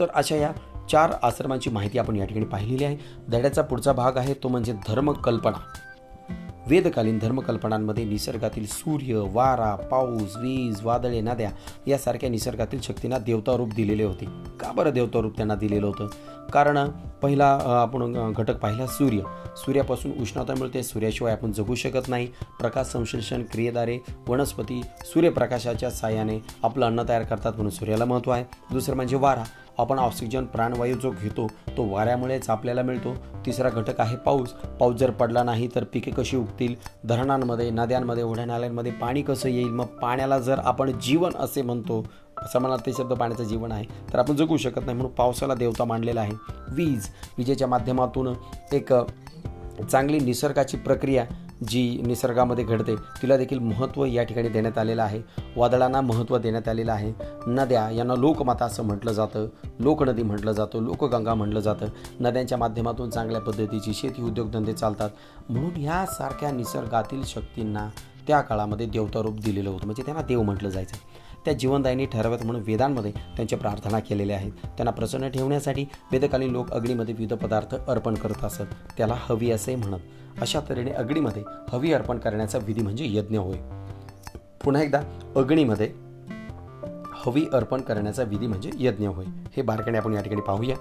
तर 0.00 0.06
अशा 0.14 0.36
या 0.36 0.52
चार 0.90 1.12
आश्रमांची 1.22 1.70
माहिती 1.70 1.98
आपण 1.98 2.16
या 2.16 2.24
ठिकाणी 2.24 2.46
पाहिलेली 2.46 2.84
आहे. 2.84 2.96
धड्याचा 3.28 3.62
पुढचा 3.62 3.92
भाग 3.92 4.16
आहे 4.16 4.34
तो 4.34 4.48
म्हणजे 4.48 4.72
धर्मकल्पना. 4.72 5.87
वेदकालीन 6.68 7.18
धर्मकल्पनांमध्ये 7.18 8.04
निसर्गातील 8.04 8.66
सूर्य 8.66 9.22
वारा 9.32 9.74
पाऊस 9.90 10.36
वीज 10.36 10.80
वादळे 10.82 11.20
नद्या 11.20 11.50
यासारख्या 11.86 12.28
निसर्गातील 12.30 12.80
शक्तींना 12.80 13.18
देवता 13.18 13.56
रूप 13.56 13.74
दिलेले 13.74 14.04
होते. 14.04 14.26
का 14.60 14.72
बरं 14.72 14.90
देवता 14.90 15.20
रूप 15.20 15.36
त्यांना 15.36 15.54
दिलेलं 15.54 15.86
होतं? 15.86 16.06
कारण 16.52 16.78
पहिला 17.22 17.46
आपण 17.82 18.32
घटक 18.32 18.58
पाहिला 18.58 18.86
सूर्य. 18.86 19.20
सूर्यापासून 19.56 20.12
उष्णता 20.20 20.54
मिळते 20.58 20.82
सूर्याशिवाय 20.82 21.32
आपण 21.32 21.52
जगू 21.52 21.74
शकत 21.74 22.08
नाही. 22.08 22.26
प्रकाश 22.60 22.86
संश्लेषण 22.86 23.42
क्रियेद्वारे 23.52 23.98
वनस्पती 24.28 24.80
सूर्यप्रकाशाच्या 25.04 25.90
साहाय्याने 25.90 26.38
आपलं 26.62 26.86
अन्न 26.86 27.02
तयार 27.08 27.22
करतात 27.22 27.52
म्हणून 27.52 27.70
सूर्याला 27.70 28.04
महत्त्व 28.04 28.30
आहे. 28.30 28.44
दुसरं 28.72 28.96
म्हणजे 28.96 29.16
वारा. 29.16 29.44
आपण 29.78 29.98
ऑक्सिजन 29.98 30.44
प्राणवायू 30.44 30.96
जो 30.96 31.10
घेतो 31.22 31.46
तो 31.76 31.88
वाऱ्यामुळेच 31.88 32.48
आपल्याला 32.50 32.82
मिळतो. 32.82 33.14
तिसरा 33.46 33.68
घटक 33.70 34.00
आहे 34.00 34.16
पाऊस. 34.16 34.52
पाऊस 34.80 34.96
जर 34.96 35.10
पडला 35.10 35.42
नाही 35.42 35.68
तर 35.74 35.84
पिके 35.84 36.10
कशी 36.10 36.36
उगतील? 36.36 36.74
धरणांमध्ये 37.04 37.70
नद्यांमध्ये 37.70 38.22
ओढ्या 38.22 38.44
नाल्यांमध्ये 38.46 38.92
पाणी 38.92 39.22
कसं 39.22 39.48
येईल? 39.48 39.70
मग 39.70 39.86
पाण्याला 40.02 40.38
जर 40.38 40.58
आपण 40.58 40.98
जीवन 41.00 41.30
असे 41.38 41.62
म्हणतो 41.62 42.04
समानार्थी 42.52 42.90
ते 42.90 42.96
शब्द 42.98 43.12
पाण्याचं 43.12 43.44
जीवन 43.44 43.72
आहे 43.72 43.84
तर 44.12 44.18
आपण 44.18 44.36
जगू 44.36 44.56
शकत 44.56 44.80
नाही 44.84 44.96
म्हणून 44.96 45.12
पावसाला 45.12 45.54
देवता 45.54 45.84
मांडलेला 45.84 46.20
आहे. 46.20 46.32
वीज 46.72 47.06
विजेच्या 47.38 47.68
माध्यमातून 47.68 48.34
एक 48.72 48.92
चांगली 49.90 50.18
निसर्गाची 50.20 50.76
प्रक्रिया 50.76 51.24
जी 51.66 52.02
निसर्गामध्ये 52.06 52.64
घडते 52.64 52.94
तिला 52.96 53.36
देखील 53.36 53.58
महत्त्व 53.58 54.04
या 54.04 54.22
ठिकाणी 54.22 54.48
देण्यात 54.48 54.78
आलेलं 54.78 55.02
आहे. 55.02 55.22
वादळांना 55.56 56.00
महत्त्व 56.00 56.38
देण्यात 56.38 56.68
आलेलं 56.68 56.92
आहे. 56.92 57.12
नद्या 57.46 57.90
यांना 57.90 58.14
लोकमाता 58.14 58.64
असं 58.64 58.82
म्हटलं 58.82 59.12
जातं. 59.12 59.46
लोकनदी 59.78 60.22
म्हटलं 60.22 60.52
जातं 60.52 60.82
लोकगंगा 60.82 61.34
म्हटलं 61.34 61.60
जातं. 61.60 61.86
नद्यांच्या 62.20 62.58
माध्यमातून 62.58 63.10
चांगल्या 63.10 63.40
पद्धतीची 63.40 63.94
शेती 63.94 64.22
उद्योगधंदे 64.22 64.72
चालतात. 64.72 65.10
म्हणून 65.48 65.70
ह्यासारख्या 65.76 66.50
निसर्गातील 66.50 67.22
शक्तींना 67.24 67.88
त्या 68.26 68.40
काळामध्ये 68.40 68.86
देवता 68.86 69.22
रूप 69.22 69.40
दिलेलं 69.40 69.70
होतं. 69.70 69.84
म्हणजे 69.84 70.02
त्यांना 70.02 70.22
देव 70.22 70.42
म्हटलं 70.42 70.68
जायचं. 70.68 70.96
त्या 71.44 71.54
जीवनदायीने 71.54 72.06
ठरवत 72.06 72.38
म्हणून 72.44 72.62
वेदांमध्ये 72.66 73.10
त्यांच्या 73.10 73.58
प्रार्थना 73.58 73.98
केलेल्या 73.98 74.36
आहेत. 74.36 74.52
त्यांना 74.52 74.90
प्रसन्न 74.90 75.28
ठेवण्यासाठी 75.28 75.86
वेदकालीन 76.12 76.50
लोक 76.50 76.70
अग्नीमध्ये 76.70 77.14
विविध 77.18 77.38
पदार्थ 77.38 77.74
अर्पण 77.74 78.14
करत 78.14 78.44
असत. 78.44 78.62
त्याला 78.96 79.14
हवी 79.18 79.50
असे 79.50 79.76
म्हणत. 79.76 80.00
अशा 80.40 80.60
तऱ्हेने 80.68 80.90
अग्नीमध्ये 80.90 81.42
हवी 81.68 81.92
अर्पण 81.92 82.18
करण्याचा 82.18 82.58
विधी 82.58 82.80
म्हणजे 82.80 83.04
यज्ञ 83.08 83.38
होय. 83.38 83.56
पुन्हा 84.64 84.82
एकदा 84.82 85.00
अग्नीमध्ये 85.36 85.92
हवी 87.14 87.46
अर्पण 87.52 87.80
करण्याचा 87.80 88.22
विधी 88.22 88.46
म्हणजे 88.46 88.70
यज्ञ 88.74 89.06
होय. 89.06 89.24
हे 89.56 89.62
बारकाने 89.62 89.98
आपण 89.98 90.12
या 90.12 90.22
ठिकाणी 90.22 90.40
पाहूया. 90.40 90.76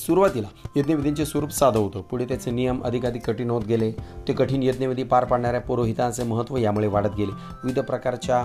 सुरुवातीला 0.00 0.48
यज्ञविधींचे 0.76 1.26
स्वरूप 1.26 1.50
साधं 1.50 1.78
होतं. 1.78 2.00
पुढे 2.00 2.24
त्याचे 2.24 2.50
नियम 2.50 2.82
अधिकाधिक 2.84 3.26
कठीण 3.26 3.50
होत 3.50 3.62
गेले. 3.62 3.92
ते 4.28 4.32
कठीण 4.32 4.62
यज्ञविधी 4.62 5.02
पार 5.02 5.24
पाडणाऱ्या 5.24 5.60
पुरोहितांचे 5.60 6.22
महत्त्व 6.22 6.56
यामुळे 6.56 6.86
वाढत 6.86 7.16
गेले. 7.18 7.32
विविध 7.32 7.78
प्रकारच्या 7.78 8.44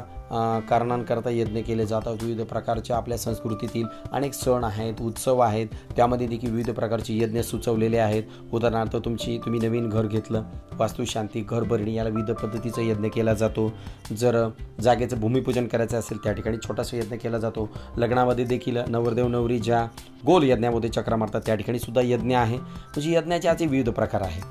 कारणांकरता 0.70 1.30
यज्ञ 1.30 1.60
केले 1.60 1.86
जातात. 1.86 2.24
विविध 2.24 2.46
प्रकारच्या 2.46 2.98
आपल्या 2.98 3.18
संस्कृतीतील 3.18 3.86
अनेक 4.12 4.34
सण 4.34 4.64
आहेत 4.64 5.02
उत्सव 5.02 5.40
आहेत. 5.40 5.68
त्यामध्ये 5.96 6.28
देखील 6.28 6.50
विविध 6.50 6.72
प्रकारचे 6.72 7.18
यज्ञ 7.18 7.42
सुचवलेले 7.42 7.98
आहेत. 7.98 8.24
उदाहरणार्थ 8.54 8.96
तुमची 8.96 9.38
तुम्ही 9.38 9.60
नवीन 9.60 9.90
घर 9.90 10.06
घेतलं. 10.06 10.44
वास्तुशांती 10.74 11.46
घर 11.50 11.64
भरणी 11.64 11.94
याला 11.94 12.10
विविध 12.10 12.36
पद्धतीचा 12.36 12.82
यज्ञ 12.82 13.08
केला 13.08 13.34
जातो. 13.34 13.74
जर 14.18 14.50
जागेचं 14.82 15.20
भूमिपूजन 15.20 15.68
करायचं 15.68 16.00
असेल 16.00 16.18
त्या 16.18 16.34
ठिकाणी 16.34 16.58
छोटासा 16.58 16.98
यज्ञ 16.98 17.16
केला 17.16 17.38
जातो. 17.38 17.70
लग्नामध्ये 17.98 18.46
देखील 18.46 18.78
नवरदेव 18.88 19.28
नवरी 19.28 19.60
ज्या 19.60 19.88
गोल 20.26 20.44
यज्ञामध्ये 20.44 20.90
चक्र 20.90 21.16
मारतात 21.16 21.42
त्या 21.46 21.56
ठिकाणी 21.56 21.80
सुद्धा 21.80 22.02
यज्ञ 22.02 22.36
आहे. 22.36 22.58
म्हणजे 22.58 23.14
यज्ञाचे 23.14 23.48
असे 23.48 23.66
विविध 23.66 23.90
प्रकार 23.90 24.22
आहेत. 24.22 24.44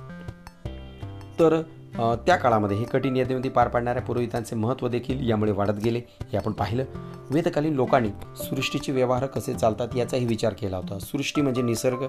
तर 1.41 1.63
त्या 1.97 2.37
काळामध्ये 2.37 2.77
हे 2.77 2.85
कठीण 2.85 3.17
यज्ञविधी 3.17 3.49
पार 3.49 3.69
पाडणाऱ्या 3.69 4.03
पुरोहितांचे 4.03 4.57
महत्त्व 4.57 4.89
देखील 4.89 5.31
यामुळे 5.31 5.53
वाढत 5.53 5.79
गेले. 5.85 6.01
हे 6.21 6.37
आपण 6.37 6.53
पाहिलं. 6.53 6.85
वेदकालीन 7.31 7.75
लोकांनी 7.75 8.09
सृष्टीचे 8.37 8.93
व्यवहार 8.93 9.27
कसे 9.27 9.55
चालतात 9.55 9.89
याचाही 9.97 10.27
विचार 10.27 10.53
केला 10.53 10.77
होता. 10.77 10.99
सृष्टी 10.99 11.41
म्हणजे 11.41 11.63
निसर्ग. 11.63 12.07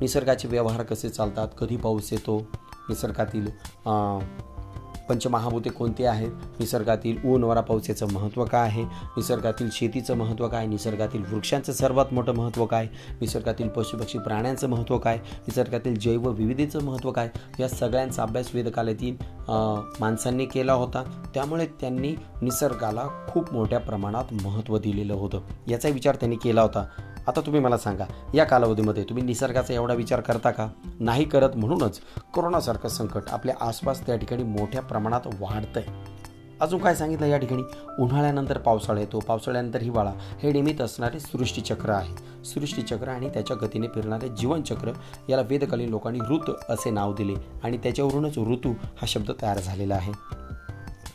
निसर्गाचे 0.00 0.48
व्यवहार 0.48 0.82
कसे 0.82 1.08
चालतात? 1.08 1.48
कधी 1.58 1.76
पाऊस 1.76 2.12
येतो? 2.12 2.38
निसर्गातील 2.88 3.46
पंचमहाभूते 5.08 5.70
कोणते 5.70 6.06
आहेत? 6.06 6.30
निसर्गातील 6.58 7.24
ऊन 7.24 7.44
वरा 7.44 7.60
पावसाचं 7.60 8.06
महत्त्व 8.12 8.44
काय 8.44 8.60
आहे? 8.60 8.82
निसर्गातील 8.82 9.68
शेतीचं 9.72 10.16
महत्त्व 10.16 10.48
काय? 10.48 10.66
निसर्गातील 10.66 11.22
वृक्षांचं 11.32 11.72
सर्वात 11.72 12.12
मोठं 12.12 12.34
महत्त्व 12.34 12.66
काय? 12.66 12.86
निसर्गातील 13.20 13.68
पशुपक्षी 13.68 14.18
प्राण्यांचं 14.18 14.68
महत्त्व 14.68 14.98
काय? 14.98 15.16
निसर्गातील 15.16 15.98
जैवविविधतेचं 15.98 16.84
महत्त्व 16.84 17.10
काय? 17.12 17.28
या 17.60 17.68
सगळ्यांचा 17.68 18.22
अभ्यास 18.22 18.50
वेदकालातील 18.54 19.16
माणसांनी 20.00 20.46
केला 20.46 20.72
होता. 20.72 21.02
त्यामुळे 21.34 21.66
त्यांनी 21.80 22.14
निसर्गाला 22.42 23.04
खूप 23.28 23.52
मोठ्या 23.52 23.80
प्रमाणात 23.80 24.32
महत्त्व 24.42 24.78
दिलेलं 24.78 25.14
होतं. 25.14 25.40
याचा 25.68 25.88
विचार 25.88 26.16
त्यांनी 26.16 26.36
केला 26.36 26.62
होता. 26.62 26.86
आता 27.28 27.40
तुम्ही 27.40 27.60
मला 27.60 27.78
सांगा 27.78 28.04
या 28.34 28.44
कालावधीमध्ये 28.44 29.04
तुम्ही 29.04 29.24
निसर्गाचा 29.24 29.74
एवढा 29.74 29.94
विचार 29.94 30.20
करता 30.20 30.50
का? 30.50 30.68
नाही 31.00 31.24
करत 31.24 31.56
म्हणूनच 31.56 32.00
कोरोनासारखं 32.34 32.88
संकट 32.88 33.22
आपल्या 33.30 33.54
आसपास 33.60 34.06
त्या 34.06 34.16
ठिकाणी 34.16 34.42
मोठ्या 34.42 34.82
प्रमाणात 34.82 35.20
वाढतंय. 35.26 35.82
अजून 36.60 36.80
काय 36.80 36.94
सांगितलं 36.94 37.26
या 37.26 37.38
ठिकाणी? 37.38 37.62
उन्हाळ्यानंतर 37.98 38.58
पावसाळा 38.58 39.00
येतो 39.00 39.18
पावसाळ्यानंतर 39.18 39.82
हिवाळा. 39.82 40.12
हे 40.42 40.52
निमित्त 40.52 40.80
असणारे 40.80 41.20
सृष्टीचक्र 41.20 41.90
आहे. 41.90 42.44
सृष्टीचक्र 42.44 43.08
आणि 43.08 43.28
त्याच्या 43.28 43.56
गतीने 43.56 43.86
फिरणारे 43.86 44.28
जीवनचक्र 44.28 44.92
याला 45.28 45.42
वेदकालीन 45.42 45.88
लोकांनी 45.88 46.20
ऋतू 46.30 46.52
असे 46.68 46.90
नाव 46.90 47.14
दिले 47.14 47.34
आणि 47.64 47.76
त्याच्यावरूनच 47.76 48.38
ऋतू 48.38 48.72
हा 48.72 49.06
शब्द 49.06 49.30
तयार 49.42 49.58
झालेला 49.58 49.94
आहे. 49.94 50.37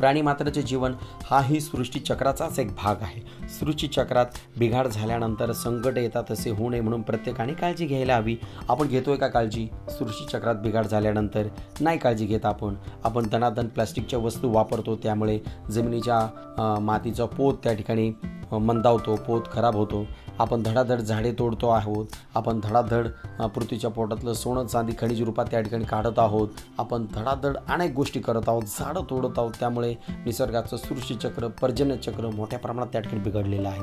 प्राणीमात्राचे 0.03 0.62
जीवन 0.62 0.93
हाही 1.25 1.60
सृष्टीचक्राचाच 1.62 2.57
एक 2.60 2.74
भाग 2.75 3.01
आहे. 3.01 3.22
सृष्टीचक्रात 3.50 4.25
बिघाड 4.57 4.88
झाल्यानंतर 4.88 5.51
संकट 5.51 5.98
येतात 5.98 6.31
असे 6.31 6.50
होऊ 6.50 6.69
नये 6.69 6.81
म्हणून 6.81 7.01
प्रत्येकाने 7.01 7.53
काळजी 7.53 7.86
घ्यायला 7.86 8.15
हवी. 8.17 8.36
आपण 8.69 8.88
घेतोय 8.88 9.17
का 9.17 9.27
काळजी? 9.27 9.65
सृष्टीचक्रात 9.89 10.55
बिघाड 10.63 10.88
झाल्यानंतर 10.88 11.48
नाही 11.81 11.98
काळजी 11.98 12.25
घेत 12.25 12.45
आपण. 12.45 12.75
आपण 13.03 13.27
दनादन 13.31 13.67
प्लास्टिकच्या 13.67 14.19
वस्तू 14.19 14.51
वापरतो 14.53 14.95
त्यामुळे 15.03 15.39
जमिनीच्या 15.72 16.79
मातीचा 16.81 17.25
पोत 17.27 17.53
त्या 17.63 17.74
ठिकाणी 17.74 18.12
मंदावतो 18.51 19.15
पोत 19.17 19.41
खराब 19.51 19.75
होतो. 19.75 20.05
आपण 20.40 20.63
धडाधड 20.63 21.00
झाडे 21.00 21.32
तोडतो 21.32 21.70
आहोत. 21.70 22.06
आपण 22.36 22.60
धडाधड 22.63 23.08
पृथ्वीच्या 23.42 23.90
पोटातलं 23.90 24.34
सोनं 24.34 24.66
चांदी 24.66 24.94
खनिज 25.00 25.22
रूपात 25.22 25.46
त्या 25.52 25.62
ठिकाणी 25.62 25.86
काढत 25.86 26.20
आहोत. 26.20 26.48
आपण 26.78 27.06
धडाधड 27.16 27.58
अनेक 27.70 27.94
गोष्टी 27.94 28.20
करत 28.20 28.42
आहोत 28.48 28.63
झाडं 28.63 29.02
तोडत 29.10 29.40
आहोत. 29.40 29.52
त्यामुळे 29.60 29.96
निसर्गाचं 30.25 30.78
सृष्टीचक्र 30.78 31.48
पर्जन्यचक्र 31.48 32.30
मोठ्या 32.30 32.60
प्रमाणात 32.60 32.88
त्या 32.88 33.02
ठिकाणी 33.02 33.22
बिघडलेलं 33.22 33.68
आहे. 33.68 33.82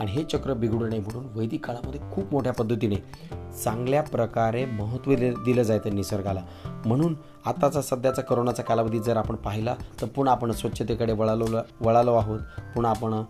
आणि 0.00 0.10
हे 0.12 0.22
चक्र 0.24 0.52
बिघडू 0.52 0.86
नये 0.86 0.98
म्हणून 0.98 1.26
वैदिक 1.34 1.66
काळामध्ये 1.66 2.00
खूप 2.12 2.32
मोठ्या 2.32 2.52
पद्धतीने 2.52 2.96
चांगल्या 3.64 4.02
प्रकारे 4.02 4.64
महत्त्व 4.64 5.14
दिलं 5.44 5.62
जायचं 5.62 5.94
निसर्गाला. 5.94 6.40
म्हणून 6.86 7.14
आताचा 7.46 7.80
सध्याचा 7.82 8.22
करोनाचा 8.22 8.62
कालावधी 8.62 8.98
जर 8.98 9.16
आपण 9.16 9.36
पाहिला 9.36 9.74
तर 10.00 10.06
पुन्हा 10.06 10.34
आपण 10.34 10.52
स्वच्छतेकडे 10.52 11.12
वळालो 11.12 11.46
वळालो 11.80 12.14
आहोत. 12.14 12.40
पुन्हा 12.74 12.90
आपण 12.90 13.22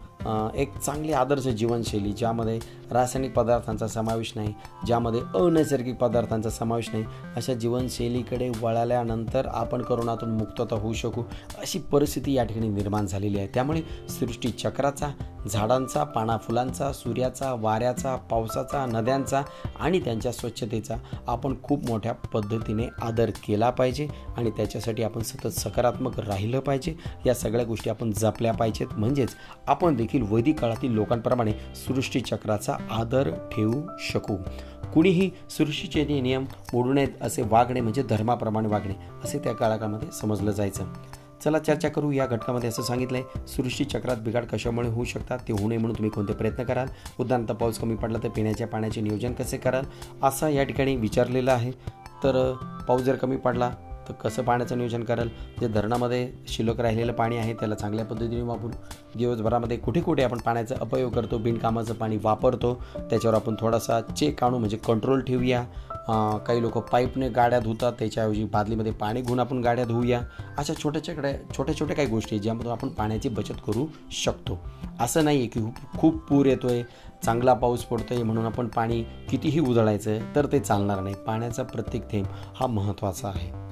एक 0.54 0.76
चांगली 0.78 1.12
आदर्श 1.12 1.46
जीवनशैली 1.48 2.12
ज्यामध्ये 2.12 2.58
रासायनिक 2.92 3.32
पदार्थांचा 3.34 3.86
समावेश 3.88 4.32
नाही 4.36 4.52
ज्यामध्ये 4.86 5.20
अनैसर्गिक 5.34 5.96
पदार्थांचा 5.96 6.50
समावेश 6.50 6.88
नाही 6.92 7.04
अशा 7.36 7.54
जीवनशैलीकडे 7.54 8.50
वळाल्यानंतर 8.62 9.46
आपण 9.46 9.82
करोनातून 9.82 10.30
मुक्तता 10.30 10.76
होऊ 10.76 10.92
शकू 10.92 11.22
अशी 11.60 11.78
परिस्थिती 11.92 12.32
या 12.34 12.44
ठिकाणी 12.44 12.68
निर्माण 12.68 13.06
झालेली 13.06 13.38
आहे. 13.38 13.48
त्यामुळे 13.54 13.82
सृष्टी 14.10 14.50
चक्राचा 14.50 15.10
झाडांचा 15.50 16.04
पाना 16.04 16.36
फुलांचा 16.36 16.92
सूर्याचा 16.92 17.52
वाऱ्याचा 17.60 18.16
पावसाचा 18.30 18.84
नद्यांचा 18.86 19.42
आणि 19.80 20.00
त्यांच्या 20.00 20.32
स्वच्छतेचा 20.32 20.94
आपण 21.28 21.54
खूप 21.62 21.86
मोठ्या 21.88 22.12
पद्धतीने 22.34 22.88
आदर 23.02 23.30
केला 23.46 23.70
पाहिजे. 23.70 24.05
आणि 24.36 24.50
त्याच्यासाठी 24.50 25.02
आपण 25.02 25.20
सतत 25.20 25.48
सकारात्मक 25.48 26.20
राहिलं 26.20 26.60
पाहिजे. 26.60 26.94
या 27.26 27.34
सगळ्या 27.34 27.64
गोष्टी 27.64 27.90
आपण 27.90 28.10
जपल्या 28.10 28.52
पाहिजेत. 28.52 28.86
म्हणजेच 28.96 29.28
आपण 29.66 29.96
देखील 29.96 30.22
वैदिक 30.22 30.60
काळातील 30.60 30.92
लोकांप्रमाणे 30.92 31.52
सृष्टीचक्राचा 31.74 32.76
आदर 32.90 33.30
ठेवू 33.52 33.82
शकू. 33.98 34.36
कुणीही 34.94 35.30
सृष्टीचे 35.50 36.20
नियम 36.20 36.44
मोडू 36.72 36.92
नयेत 36.92 37.08
असे 37.20 37.42
वागणे 37.42 37.80
म्हणजे 37.80 38.02
धर्माप्रमाणे 38.02 38.68
वागणे 38.68 38.94
असे 39.24 39.38
त्या 39.38 39.52
काळामध्ये 39.52 40.08
समजलं 40.10 40.50
जायचं. 40.50 40.84
चला 41.44 41.58
चर्चा 41.58 41.88
करू. 41.88 42.10
या 42.10 42.26
घटकामध्ये 42.26 42.68
असं 42.68 42.82
सांगितलंय 42.82 43.22
सृष्टी 43.48 43.84
चक्रात 43.84 44.16
बिघाड 44.16 44.44
कशामुळे 44.44 44.88
होऊ 44.88 45.04
शकतात 45.04 45.38
ते 45.38 45.52
होऊ 45.52 45.68
नये 45.68 45.78
म्हणून 45.78 45.96
तुम्ही 45.96 46.10
कोणते 46.10 46.32
प्रयत्न 46.32 46.64
कराल? 46.64 46.86
उदाहरणार्थ 47.20 47.60
पाऊस 47.60 47.78
कमी 47.78 47.94
पडला 47.94 48.18
तर 48.22 48.28
पिण्याच्या 48.28 48.66
पाण्याचे 48.66 49.00
नियोजन 49.00 49.32
कसे 49.32 49.56
कराल? 49.56 49.84
असा 50.22 50.48
या 50.48 50.64
ठिकाणी 50.64 50.96
विचारलेलं 50.96 51.52
आहे. 51.52 51.70
तर 52.24 52.52
पाऊस 52.88 53.02
जर 53.02 53.16
कमी 53.16 53.36
पडला 53.36 53.70
तर 54.08 54.14
कसं 54.20 54.42
पाण्याचं 54.42 54.78
नियोजन 54.78 55.04
कराल? 55.04 55.28
जे 55.60 55.68
धरणामध्ये 55.68 56.28
शिल्लक 56.48 56.80
राहिलेलं 56.80 57.12
पाणी 57.12 57.36
आहे 57.36 57.54
त्याला 57.54 57.74
चांगल्या 57.74 58.04
पद्धतीने 58.04 58.42
वापरू 58.42 58.70
दिवसभरामध्ये 59.16 59.76
कुठे 59.76 60.00
कुठे 60.00 60.22
आपण 60.22 60.38
पाण्याचा 60.38 60.74
अपयोग 60.80 61.12
करतो 61.12 61.38
बिनकामाचं 61.38 61.94
पाणी 61.94 62.18
वापरतो 62.22 62.74
त्याच्यावर 62.96 63.36
आपण 63.36 63.54
थोडासा 63.60 64.00
चेक 64.10 64.44
आणू 64.44 64.58
म्हणजे 64.58 64.76
कंट्रोल 64.86 65.20
ठेवूया. 65.20 65.64
काही 66.46 66.60
लोक 66.62 66.76
पाईपने 66.90 67.28
गाड्या 67.28 67.58
धुतात 67.60 67.92
त्याच्याऐवजी 67.98 68.44
बादलीमध्ये 68.44 68.92
पाणी 68.92 69.20
घेऊन 69.20 69.40
आपण 69.40 69.60
गाड्या 69.62 69.84
धुवूया 69.84 70.20
अशा 70.58 70.74
छोट्या 70.74 71.02
छोट्या 71.06 71.32
छोट्या 71.56 71.74
छोट्या 71.78 71.96
काही 71.96 72.08
गोष्टी 72.08 72.38
ज्यामधून 72.38 72.72
आपण 72.72 72.88
पाण्याची 72.88 73.28
बचत 73.28 73.60
करू 73.66 73.86
शकतो. 74.14 74.58
असं 75.00 75.24
नाही 75.24 75.38
आहे 75.38 75.46
की 75.48 75.60
खूप 75.98 76.22
पूर 76.28 76.46
येतो 76.46 76.68
आहे 76.68 76.82
चांगला 77.24 77.54
पाऊस 77.54 77.84
पडतो 77.84 78.14
आहे 78.14 78.22
म्हणून 78.22 78.46
आपण 78.46 78.68
पाणी 78.68 79.02
कितीही 79.30 79.60
उधळायचं 79.60 80.34
तर 80.34 80.46
ते 80.52 80.60
चालणार 80.60 81.00
नाही. 81.00 81.14
पाण्याचा 81.26 81.62
प्रत्येक 81.62 82.10
थेंब 82.10 82.26
हा 82.56 82.66
महत्त्वाचा 82.66 83.28
आहे. 83.28 83.65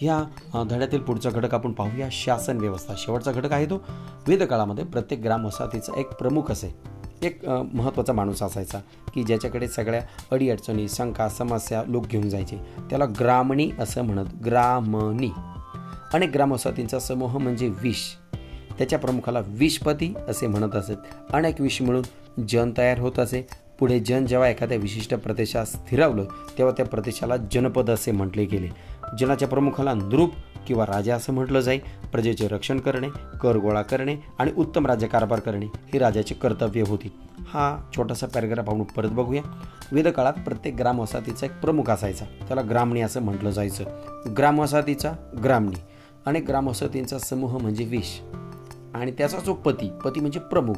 ह्या 0.00 0.62
धड्यातील 0.70 1.00
पुढचा 1.00 1.30
घटक 1.30 1.54
आपण 1.54 1.72
पाहूया. 1.72 2.08
शासन 2.12 2.56
व्यवस्था. 2.56 2.94
शेवटचा 2.98 3.32
घटक 3.32 3.52
आहे 3.52 3.66
तो. 3.66 3.82
वेदकाळामध्ये 4.28 4.84
प्रत्येक 4.84 5.20
ग्रामवसाहतीचा 5.20 5.98
एक 6.00 6.12
प्रमुख 6.14 6.50
असे 6.50 6.74
एक 7.22 7.44
महत्त्वाचा 7.48 8.12
माणूस 8.12 8.42
असायचा 8.42 8.78
की 9.14 9.22
ज्याच्याकडे 9.24 9.68
सगळ्या 9.68 10.00
अडीअडचणी 10.32 10.88
शंका 10.88 11.28
समस्या 11.28 11.82
लोक 11.86 12.06
घेऊन 12.06 12.28
जायचे. 12.28 12.56
त्याला 12.90 13.04
ग्रामणी 13.20 13.70
असं 13.78 14.02
म्हणत 14.02 14.34
ग्रामणी. 14.44 15.30
अनेक 16.14 16.30
ग्रामवसाहतींचा 16.34 16.98
समूह 16.98 17.38
म्हणजे 17.38 17.68
विष. 17.82 18.02
त्याच्या 18.78 18.98
प्रमुखाला 18.98 19.40
विषपती 19.46 20.12
असे 20.28 20.46
म्हणत 20.46 20.74
असत. 20.74 21.32
अनेक 21.32 21.60
विष 21.60 21.80
मिळून 21.82 22.44
जन 22.48 22.70
तयार 22.78 22.98
होत 22.98 23.18
असे. 23.18 23.46
पुढे 23.78 23.98
जन 24.00 24.26
जेव्हा 24.26 24.48
एखाद्या 24.48 24.78
विशिष्ट 24.78 25.14
प्रदेशात 25.14 25.66
स्थिरावलं 25.66 26.24
तेव्हा 26.58 26.74
त्या 26.76 26.86
प्रदेशाला 26.86 27.36
जनपद 27.52 27.90
असे 27.90 28.12
म्हटले 28.12 28.44
गेले. 28.44 28.68
जनाच्या 29.18 29.48
प्रमुखाला 29.48 29.94
नृप 29.94 30.30
किंवा 30.66 30.86
राजा 30.86 31.16
असं 31.16 31.32
म्हटलं 31.32 31.60
जाईल 31.60 31.80
प्रजेचे 32.12 32.48
रक्षण 32.48 32.78
करणे 32.78 33.08
कर 33.40 33.56
गोळा 33.56 33.82
करणे 33.82 34.16
आणि 34.38 34.50
उत्तम 34.56 34.86
राज्यकारभार 34.86 35.40
करणे 35.40 35.66
ही 35.66 35.98
राजाचे 35.98 36.34
कर्तव्य 36.34 36.82
होती. 36.86 37.12
हा 37.38 37.90
छोटासा 37.96 38.26
पॅरेग्राफ 38.26 38.68
आपण 38.68 38.82
परत 38.82 39.08
बघूया. 39.08 39.42
वेदकाळात 39.92 40.32
प्रत्येक 40.32 40.74
ग्रामवसाहतीचा 40.74 41.46
एक 41.46 41.60
प्रमुख 41.60 41.90
असायचा. 41.90 42.24
त्याला 42.24 42.62
ग्रामणी 42.70 43.00
असं 43.00 43.22
म्हटलं 43.22 43.50
जायचं. 43.50 43.84
ग्रामवसाहतीचा 44.36 45.12
ग्रामणी 45.44 45.80
आणि 46.26 46.40
ग्रामवसाहतींचा 46.40 47.18
समूह 47.18 47.58
म्हणजे 47.58 47.84
विष. 47.84 48.20
आणि 48.94 49.10
त्याचा 49.10 49.38
जो 49.38 49.54
पती 49.54 49.90
पती 50.04 50.20
म्हणजे 50.20 50.40
प्रमुख. 50.40 50.74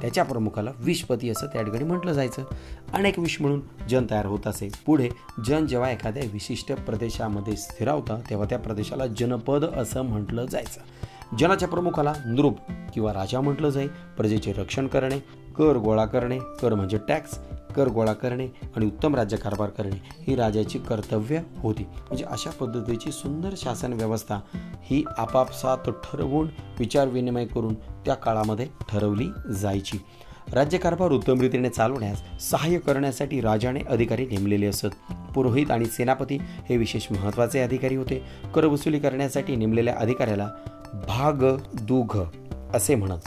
त्याच्या 0.00 0.24
प्रमुखाला 0.24 0.70
विषपती 0.78 1.30
असं 1.30 1.46
त्या 1.46 1.62
ठिकाणी 1.62 1.84
म्हटलं 1.84 2.12
जायचं. 2.12 2.44
अनेक 2.92 3.18
विष 3.18 3.40
म्हणून 3.40 3.60
जन 3.90 4.06
तयार 4.10 4.26
होत 4.26 4.46
असे. 4.46 4.68
पुढे 4.86 5.08
जन 5.46 5.66
जेव्हा 5.66 5.90
एखाद्या 5.90 6.22
विशिष्ट 6.32 6.72
प्रदेशामध्ये 6.72 7.56
स्थिरावता 7.56 8.20
तेव्हा 8.30 8.46
त्या 8.50 8.58
प्रदेशाला 8.58 9.06
जनपद 9.06 9.64
असं 9.64 10.02
म्हटलं 10.02 10.46
जायचं. 10.46 10.80
जनाच्या 11.36 11.68
प्रमुखाला 11.68 12.12
नृप 12.26 12.56
किंवा 12.94 13.12
राजा 13.14 13.40
म्हटलं 13.40 13.70
जाई. 13.70 13.86
प्रजेचे 14.16 14.52
रक्षण 14.52 14.86
करणे 14.86 15.18
कर 15.56 15.76
गोळा 15.76 16.06
करणे 16.06 16.38
कर 16.38 16.74
म्हणजे 16.74 16.98
टॅक्स 17.08 17.38
कर 17.80 17.88
गोळा 17.88 18.12
करणे 18.12 18.46
आणि 18.76 18.86
उत्तम 18.86 19.14
राज्यकारभार 19.14 19.68
करणे 19.68 19.96
ही 20.04 20.36
राजाची 20.36 20.78
कर्तव्य 20.78 21.40
होती. 21.58 21.82
म्हणजे 21.82 22.24
अशा 22.24 22.50
पद्धतीची 22.50 23.12
सुंदर 23.12 23.50
शासन 23.56 23.92
व्यवस्था 23.92 24.40
ही 24.82 25.04
आपापसात 25.18 25.90
ठरवून 25.90 26.48
विचारविनिमय 26.78 27.44
करून 27.44 27.74
त्या 27.74 28.14
काळामध्ये 28.14 28.66
ठरवली 28.90 29.28
जायची. 29.60 29.98
राज्यकारभार 30.52 31.10
उत्तम 31.10 31.40
रीतीने 31.40 31.68
चालवण्यास 31.68 32.42
सहाय्य 32.50 32.78
करण्यासाठी 32.78 33.40
राजाने 33.40 33.80
अधिकारी 33.80 34.24
नेमलेले 34.24 34.66
असत. 34.66 35.12
पुरोहित 35.34 35.70
आणि 35.70 35.84
सेनापती 35.84 36.38
हे 36.40 36.76
विशेष 36.76 37.06
महत्त्वाचे 37.10 37.60
अधिकारी 37.60 37.96
होते. 37.96 38.22
करवसुली 38.54 38.98
करण्यासाठी 38.98 39.56
नेमलेल्या 39.56 39.94
अधिकाऱ्याला 39.98 40.48
भाग 40.94 41.56
दुघ 41.74 42.18
असे 42.74 42.94
म्हणत. 42.94 43.20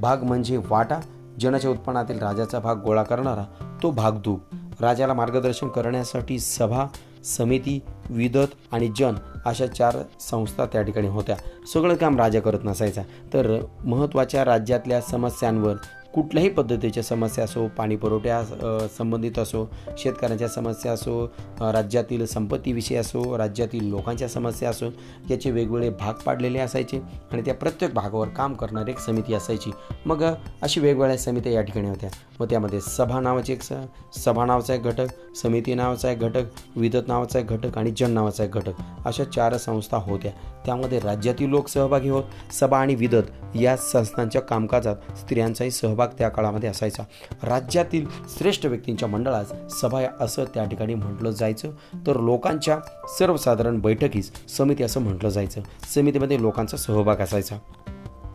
भाग 0.00 0.22
म्हणजे 0.22 0.56
वाटा 0.56 1.00
जनाच्या 1.40 1.70
उत्पन्नातील 1.70 2.18
राजाचा 2.18 2.58
भाग 2.58 2.76
गोळा 2.76 3.02
करणारा 3.02 3.67
तो 3.82 3.90
भागदूक. 3.90 4.40
राजाला 4.80 5.14
मार्गदर्शन 5.14 5.68
करण्यासाठी 5.68 6.38
सभा 6.38 6.86
समिती 7.24 7.80
विदत 8.10 8.46
आणि 8.72 8.92
जन 8.98 9.14
अशा 9.46 9.66
चार 9.66 9.96
संस्था 10.20 10.66
त्या 10.66 10.82
ठिकाणी 10.82 11.08
होत्या. 11.08 11.36
सगळं 11.74 11.94
काम 11.94 12.18
राजा 12.18 12.40
करत 12.40 12.58
नसायचा. 12.64 13.02
तर 13.02 13.60
महत्त्वाच्या 13.84 14.44
राज्यातल्या 14.44 15.00
समस्यांवर 15.00 15.74
कुठल्याही 16.14 16.48
पद्धतीच्या 16.50 17.02
समस्या 17.02 17.44
असो 17.44 17.66
पाणी 17.68 17.96
पुरवठ्या 17.96 18.88
संबंधित 18.98 19.38
असो 19.38 19.64
शेतकऱ्यांच्या 19.98 20.48
समस्या 20.48 20.92
असो 20.92 21.26
राज्यातील 21.60 22.24
संपत्तीविषयी 22.26 22.96
असो 22.96 23.36
राज्यातील 23.38 23.88
लोकांच्या 23.90 24.28
समस्या 24.28 24.70
असो 24.70 24.86
याचे 25.30 25.50
वेगवेगळे 25.50 25.90
भाग 25.90 26.14
पाडलेले 26.14 26.58
असायचे 26.58 27.00
आणि 27.32 27.42
त्या 27.42 27.54
प्रत्येक 27.54 27.94
भागावर 27.94 28.28
काम 28.28 28.54
करणारी 28.54 28.90
एक 28.90 28.98
समिती 28.98 29.34
असायची. 29.34 29.70
मग 30.06 30.24
अशी 30.62 30.80
वेगवेगळ्या 30.80 31.18
समित्या 31.18 31.52
या 31.52 31.62
ठिकाणी 31.62 31.88
होत्या. 31.88 32.10
मग 32.40 32.46
त्यामध्ये 32.50 32.80
सभा 32.80 33.20
नावाची 33.20 33.52
एक 33.52 33.62
स 33.62 33.72
सभा 34.16 34.44
नावाचा 34.44 34.74
एक 34.74 34.82
घटक 34.82 35.36
समिती 35.36 35.74
नावाचा 35.74 36.10
एक 36.10 36.18
घटक 36.18 36.44
विदत 36.76 37.08
नावाचा 37.08 37.38
एक 37.38 37.46
घटक 37.46 37.78
आणि 37.78 37.92
जन 37.98 38.10
नावाचा 38.10 38.44
एक 38.44 38.50
घटक 38.50 39.06
अशा 39.06 39.24
चार 39.24 39.56
संस्था 39.56 39.96
होत्या. 39.96 40.32
त्यामध्ये 40.66 40.98
राज्यातील 40.98 41.48
लोक 41.48 41.68
सहभागी 41.68 42.08
होत 42.08 42.52
सभा 42.52 42.78
आणि 42.78 42.94
विदत 42.94 43.56
या 43.56 43.76
संस्थांच्या 43.76 44.42
कामकाजात 44.42 44.96
स्त्रियांचाही 45.18 45.70
सहभाग 45.70 45.97
त्या 46.06 46.28
काळामध्ये 46.28 46.68
असायचा. 46.68 47.02
राज्यातील 47.42 48.06
श्रेष्ठ 48.38 48.66
व्यक्तींच्या 48.66 49.08
मंडळास 49.08 49.52
सभा 49.70 50.02
असं 50.20 50.44
त्या 50.44 50.64
ठिकाणी 50.64 50.94
म्हटलं 50.94 51.30
जायचं. 51.30 51.70
तर 52.06 52.20
लोकांच्या 52.20 52.78
सर्वसाधारण 53.18 53.78
बैठकीस 53.78 54.32
समिती 54.48 54.82
असं 54.82 55.00
म्हटलं 55.00 55.28
जायचं. 55.28 55.60
समितीमध्ये 55.94 56.42
लोकांचा 56.42 56.76
सहभाग 56.76 57.16
असायचा. 57.16 57.56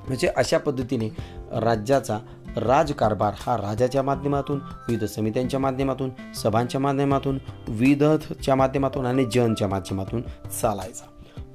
म्हणजे 0.07 0.27
अशा 0.27 0.57
पद्धतीने 0.57 1.07
राज्याचा 1.51 2.19
राजकारभार 2.57 3.33
हा 3.37 3.57
राजाच्या 3.57 4.03
माध्यमातून 4.03 4.57
विविध 4.57 5.03
समित्यांच्या 5.03 5.59
माध्यमातून 5.59 6.09
सभांच्या 6.35 6.81
माध्यमातून 6.81 7.39
विधच्या 7.67 8.55
माध्यमातून 8.55 9.05
आणि 9.05 9.25
जनच्या 9.25 9.67
माध्यमातून 9.67 10.21
चालायचा. 10.61 11.05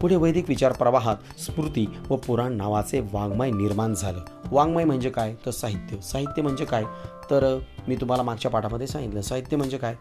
पुढे 0.00 0.16
वैदिक 0.16 0.48
विचार 0.48 0.72
प्रवाहात 0.72 1.16
स्मृती 1.40 1.86
व 2.10 2.16
पुराण 2.16 2.52
नावाचे 2.52 3.00
वाङ्मय 3.12 3.50
निर्माण 3.50 3.94
झालं. 3.94 4.20
वाङ्मय 4.52 4.84
म्हणजे 4.84 5.10
काय? 5.10 5.34
तर 5.46 5.50
साहित्य. 5.50 6.00
साहित्य 6.00 6.42
म्हणजे 6.42 6.64
काय? 6.64 6.84
तर 7.30 7.58
मी 7.88 7.96
तुम्हाला 7.96 8.22
मागच्या 8.22 8.50
पाठामध्ये 8.50 8.86
सांगितलं. 8.86 9.20
साहित्य 9.20 9.56
म्हणजे 9.56 9.76
काय? 9.76 9.94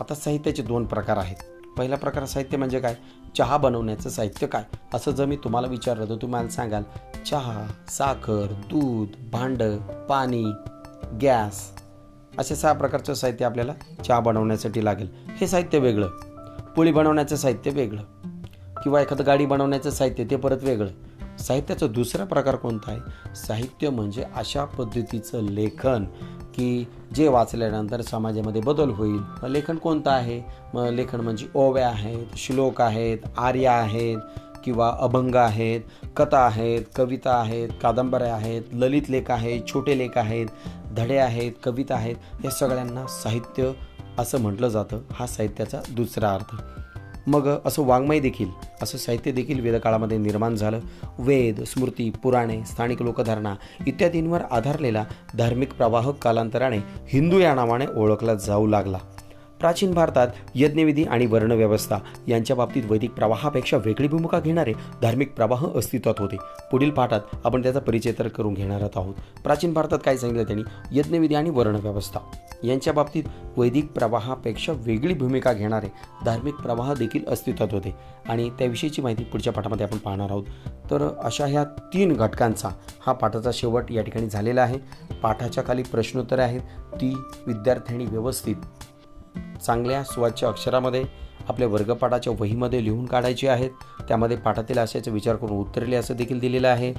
आता 0.00 0.14
साहित्याचे 0.14 0.62
दोन 0.62 0.84
प्रकार 0.84 1.16
आहेत. 1.16 1.36
पहिला 1.78 1.96
प्रकार 1.96 2.24
साहित्य 2.24 2.56
म्हणजे 2.56 2.80
काय? 2.80 2.94
चहा 3.38 3.56
बनवण्याचं 3.56 4.10
साहित्य 4.10 4.46
काय? 4.46 4.64
असं 4.94 5.10
जर 5.10 5.24
मी 5.24 5.36
तुम्हाला 5.36 5.68
विचारलं 5.68 6.08
तर 6.08 6.16
तुम्हाला 6.22 6.48
सांगाल 6.48 6.82
चहा 7.26 7.66
साखर 7.88 8.46
दूध 8.50 9.30
भांडं 9.32 9.76
पाणी 10.06 10.44
गॅस 11.22 11.70
असे 12.38 12.56
सहा 12.56 12.72
प्रकारचं 12.72 13.14
साहित्य 13.14 13.44
आपल्याला 13.44 13.72
चहा 14.04 14.20
बनवण्यासाठी 14.20 14.84
लागेल. 14.84 15.08
हे 15.28 15.46
साहित्य 15.46 15.78
वेगळं. 15.78 16.08
पोळी 16.76 16.92
बनवण्याचं 16.92 17.36
साहित्य 17.36 17.70
वेगळं. 17.70 18.02
किंवा 18.82 19.00
एखादं 19.00 19.26
गाडी 19.26 19.46
बनवण्याचं 19.46 19.90
साहित्य 19.90 20.24
ते 20.24 20.36
परत 20.36 20.58
वेगळं. 20.62 20.88
साहित्याचा 21.38 21.86
दुसरा 21.86 22.24
प्रकार 22.24 22.56
कोणता 22.56 22.90
आहे? 22.90 23.34
साहित्य 23.34 23.90
म्हणजे 23.90 24.24
अशा 24.36 24.64
पद्धतीचं 24.64 25.42
लेखन 25.42 26.04
की 26.54 26.86
जे 27.14 27.28
वाचल्यानंतर 27.28 28.00
समाजामध्ये 28.00 28.60
बदल 28.60 28.90
होईल. 28.90 29.20
मग 29.42 29.48
लेखन 29.48 29.76
कोणतं 29.76 30.10
आहे? 30.10 30.42
मग 30.74 30.86
लेखन 30.86 31.20
म्हणजे 31.20 31.46
ओव्या 31.54 31.88
आहेत 31.88 32.26
श्लोक 32.36 32.80
आहेत 32.80 33.18
आर्या 33.38 33.72
आहेत 33.72 34.18
किंवा 34.64 34.96
अभंग 35.00 35.34
आहेत 35.34 35.80
कथा 36.16 36.38
आहेत 36.38 36.82
कविता 36.96 37.40
आहेत 37.40 37.68
कादंबऱ्या 37.82 38.34
आहेत 38.34 38.62
ललित 38.72 39.02
लेख 39.08 39.30
आहेत 39.30 39.62
छोटे 39.66 39.98
लेख 39.98 40.18
आहेत 40.18 40.46
धडे 40.92 41.16
आहेत 41.16 41.52
कविता 41.64 41.94
आहेत 41.94 42.16
या 42.44 42.50
सगळ्यांना 42.50 43.06
साहित्य 43.06 43.72
असं 44.18 44.40
म्हटलं 44.40 44.68
जातं. 44.68 44.98
हा 45.12 45.26
साहित्याचा 45.26 45.80
दुसरा 45.90 46.32
अर्थ. 46.32 46.56
मग 47.28 47.48
असं 47.64 47.82
वाङ्मय 47.86 48.20
देखील 48.20 48.48
असं 48.82 48.98
साहित्य 48.98 49.32
देखील 49.32 49.60
वेदकाळामध्ये 49.60 50.18
निर्माण 50.18 50.54
झालं. 50.54 50.80
वेद 51.18 51.62
स्मृती 51.62 52.10
पुराणे 52.22 52.64
स्थानिक 52.64 53.02
लोकधारणा 53.02 53.54
इत्यादींवर 53.86 54.40
आधारलेला 54.50 55.04
धार्मिक 55.38 55.72
प्रवाह 55.72 56.10
कालांतराने 56.10 56.78
हिंदू 57.08 57.38
या 57.38 57.54
नावाने 57.54 57.86
ओळखला 57.96 58.34
जाऊ 58.34 58.66
लागला. 58.66 58.98
प्राचीन 59.60 59.94
भारतात 59.94 60.28
यज्ञविधी 60.54 61.04
आणि 61.04 61.26
वर्णव्यवस्था 61.26 61.98
यांच्या 62.28 62.56
बाबतीत 62.56 62.82
वैदिक 62.90 63.10
प्रवाहापेक्षा 63.10 63.76
वेगळी 63.76 64.08
भूमिका 64.08 64.40
घेणारे 64.40 64.72
धार्मिक 65.02 65.34
प्रवाह 65.34 65.66
अस्तित्वात 65.76 66.14
होते. 66.18 66.36
पुढील 66.70 66.90
पाठात 66.90 67.20
आपण 67.44 67.62
त्याचा 67.62 67.80
परिचय 67.80 68.12
तर 68.18 68.28
करून 68.28 68.54
घेणार 68.54 68.82
आहोत. 68.96 69.14
प्राचीन 69.44 69.72
भारतात 69.72 69.98
काय 70.04 70.16
सांगितलं 70.16 70.44
त्यांनी? 70.44 70.98
यज्ञविधी 70.98 71.34
आणि 71.34 71.50
वर्णव्यवस्था. 71.50 72.20
यांच्या 72.62 72.92
बाबतीत 72.92 73.24
वैदिक 73.56 73.92
प्रवाहापेक्षा 73.92 74.72
वेगळी 74.76 75.14
भूमिका 75.14 75.52
घेणारे 75.52 75.92
धार्मिक 76.24 76.54
प्रवाह 76.54 76.94
देखील 76.94 77.26
अस्तित्वात 77.26 77.74
होते. 77.74 77.94
आणि 78.28 78.50
त्याविषयीची 78.50 79.02
माहिती 79.02 79.24
पुढच्या 79.24 79.52
पाठामध्ये 79.52 79.86
आपण 79.86 79.98
पाहणार 79.98 80.30
आहोत. 80.30 80.44
तर 80.90 81.08
अशा 81.24 81.46
ह्या 81.46 81.64
तीन 81.64 82.12
घटकांचा 82.12 82.68
हा 83.06 83.12
पाठाचा 83.12 83.50
शेवट 83.52 83.90
या 83.90 84.02
ठिकाणी 84.02 84.28
झालेला 84.28 84.62
आहे. 84.62 84.78
पाठाच्या 85.22 85.64
खाली 85.66 85.82
प्रश्नोत्तरे 85.82 86.42
आहेत. 86.42 86.60
ती 86.94 87.16
विद्यार्थ्यांनी 87.46 88.06
व्यवस्थित 88.06 88.56
चांगल्या 89.66 90.02
स्वच्छ 90.04 90.44
अक्षरामध्ये 90.44 91.04
आपल्या 91.48 91.68
वर्गपाठाच्या 91.68 92.32
वहीमध्ये 92.38 92.84
लिहून 92.84 93.04
काढायचे 93.06 93.48
आहेत. 93.48 93.70
त्यामध्ये 94.08 94.36
पाठातील 94.36 94.78
आशयाचा 94.78 95.10
विचार 95.10 95.36
करून 95.36 95.58
उत्तर 95.58 95.94
असं 95.94 96.16
देखील 96.16 96.38
दिलेलं 96.40 96.68
आहे. 96.68 96.92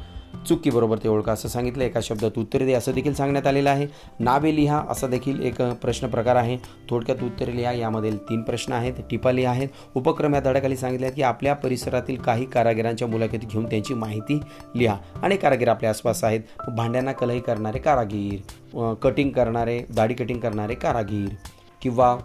चुकीबरोबर 0.47 0.97
ते 0.97 1.09
ओळखा 1.09 1.31
असं 1.31 1.49
सांगितलं. 1.49 1.83
एका 1.83 1.99
शब्दात 2.03 2.37
उत्तर 2.37 2.63
दे 2.65 2.73
असं 2.73 2.91
देखील 2.91 3.13
सांगण्यात 3.13 3.47
आलेलं 3.47 3.69
आहे. 3.69 3.87
नावे 4.19 4.55
लिहा 4.55 4.81
असा 4.89 5.07
देखील 5.07 5.41
एक 5.41 5.61
प्रश्न 5.81 6.07
प्रकार 6.07 6.35
आहे. 6.35 6.57
थोडक्यात 6.89 7.23
उत्तरे 7.23 7.55
लिहा 7.57 7.71
यामधील 7.71 8.17
तीन 8.29 8.41
प्रश्न 8.41 8.73
आहेत. 8.73 8.93
टिपा 9.09 9.31
लिहा 9.31 9.51
आहेत. 9.51 9.67
उपक्रम 9.95 10.35
या 10.35 10.41
धड्याखाली 10.41 10.77
सांगितले 10.77 11.11
की 11.11 11.21
आपल्या 11.21 11.53
परिसरातील 11.53 12.21
काही 12.21 12.45
कारागिरांच्या 12.45 13.07
मुलाखती 13.07 13.37
घेऊन 13.37 13.65
त्यांची 13.65 13.93
माहिती 13.93 14.39
लिहा. 14.75 14.97
अनेक 15.23 15.41
कारागीर 15.41 15.69
आपल्या 15.69 15.89
आसपास 15.89 16.23
आहेत. 16.23 16.41
भांड्यांना 16.67 17.11
कलही 17.11 17.39
करणारे 17.39 17.79
कारागीर 17.79 18.93
कटिंग 19.01 19.29
करणारे 19.29 19.81
दाढी 19.95 20.13
कटिंग 20.13 20.39
करणारे 20.39 20.75
कारागीर. 20.75 21.33
किंवा 21.81 22.17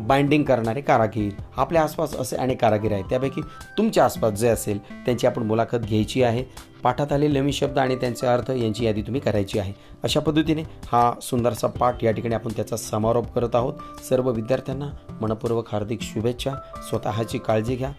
बाइंडिंग 0.00 0.44
करणारे 0.44 0.80
कारागीर. 0.80 1.32
आपल्या 1.56 1.82
आसपास 1.82 2.16
असे 2.16 2.36
अनेक 2.36 2.60
कारागीर 2.60 2.92
आहेत. 2.92 3.04
त्यापैकी 3.04 3.40
तुमच्या 3.78 4.04
आसपास 4.04 4.32
जे 4.32 4.48
असेल 4.48 5.04
त्यांची 5.04 5.26
आपण 5.26 5.42
मुलाखत 5.42 5.76
घ्यायची 5.76 6.22
आहे. 6.22 6.44
पाठात 6.82 7.12
आलेले 7.12 7.40
नवीन 7.40 7.52
शब्द 7.52 7.78
आणि 7.78 7.96
त्यांचे 7.96 8.26
अर्थ 8.26 8.50
यांची 8.50 8.84
यादी 8.84 9.02
तुम्ही 9.02 9.20
करायची 9.20 9.58
आहे. 9.58 9.72
अशा 10.02 10.20
पद्धतीने 10.20 10.62
हा 10.62 11.12
सुंदरसा 11.22 11.66
पाठ 11.66 12.04
या 12.04 12.12
ठिकाणी 12.12 12.34
आपण 12.34 12.52
त्याचा 12.56 12.76
समारोप 12.76 13.32
करत 13.32 13.54
आहोत. 13.54 13.74
सर्व 14.08 14.30
विद्यार्थ्यांना 14.30 15.16
मनपूर्वक 15.20 15.72
हार्दिक 15.72 16.02
शुभेच्छा. 16.02 16.50
स्वतःची 16.88 17.38
काळजी 17.38 17.76
घ्या. 17.76 17.92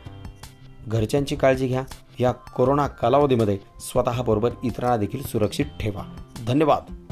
घरच्यांची 0.88 1.36
काळजी 1.36 1.68
घ्या. 1.68 1.84
या 2.20 2.32
कोरोना 2.32 2.88
कालावधीमध्ये 2.88 3.58
स्वतःबरोबर 3.80 4.50
इतरांना 4.64 4.98
देखील 4.98 5.24
सुरक्षित 5.24 5.66
ठेवा. 5.80 6.04
धन्यवाद. 6.48 7.03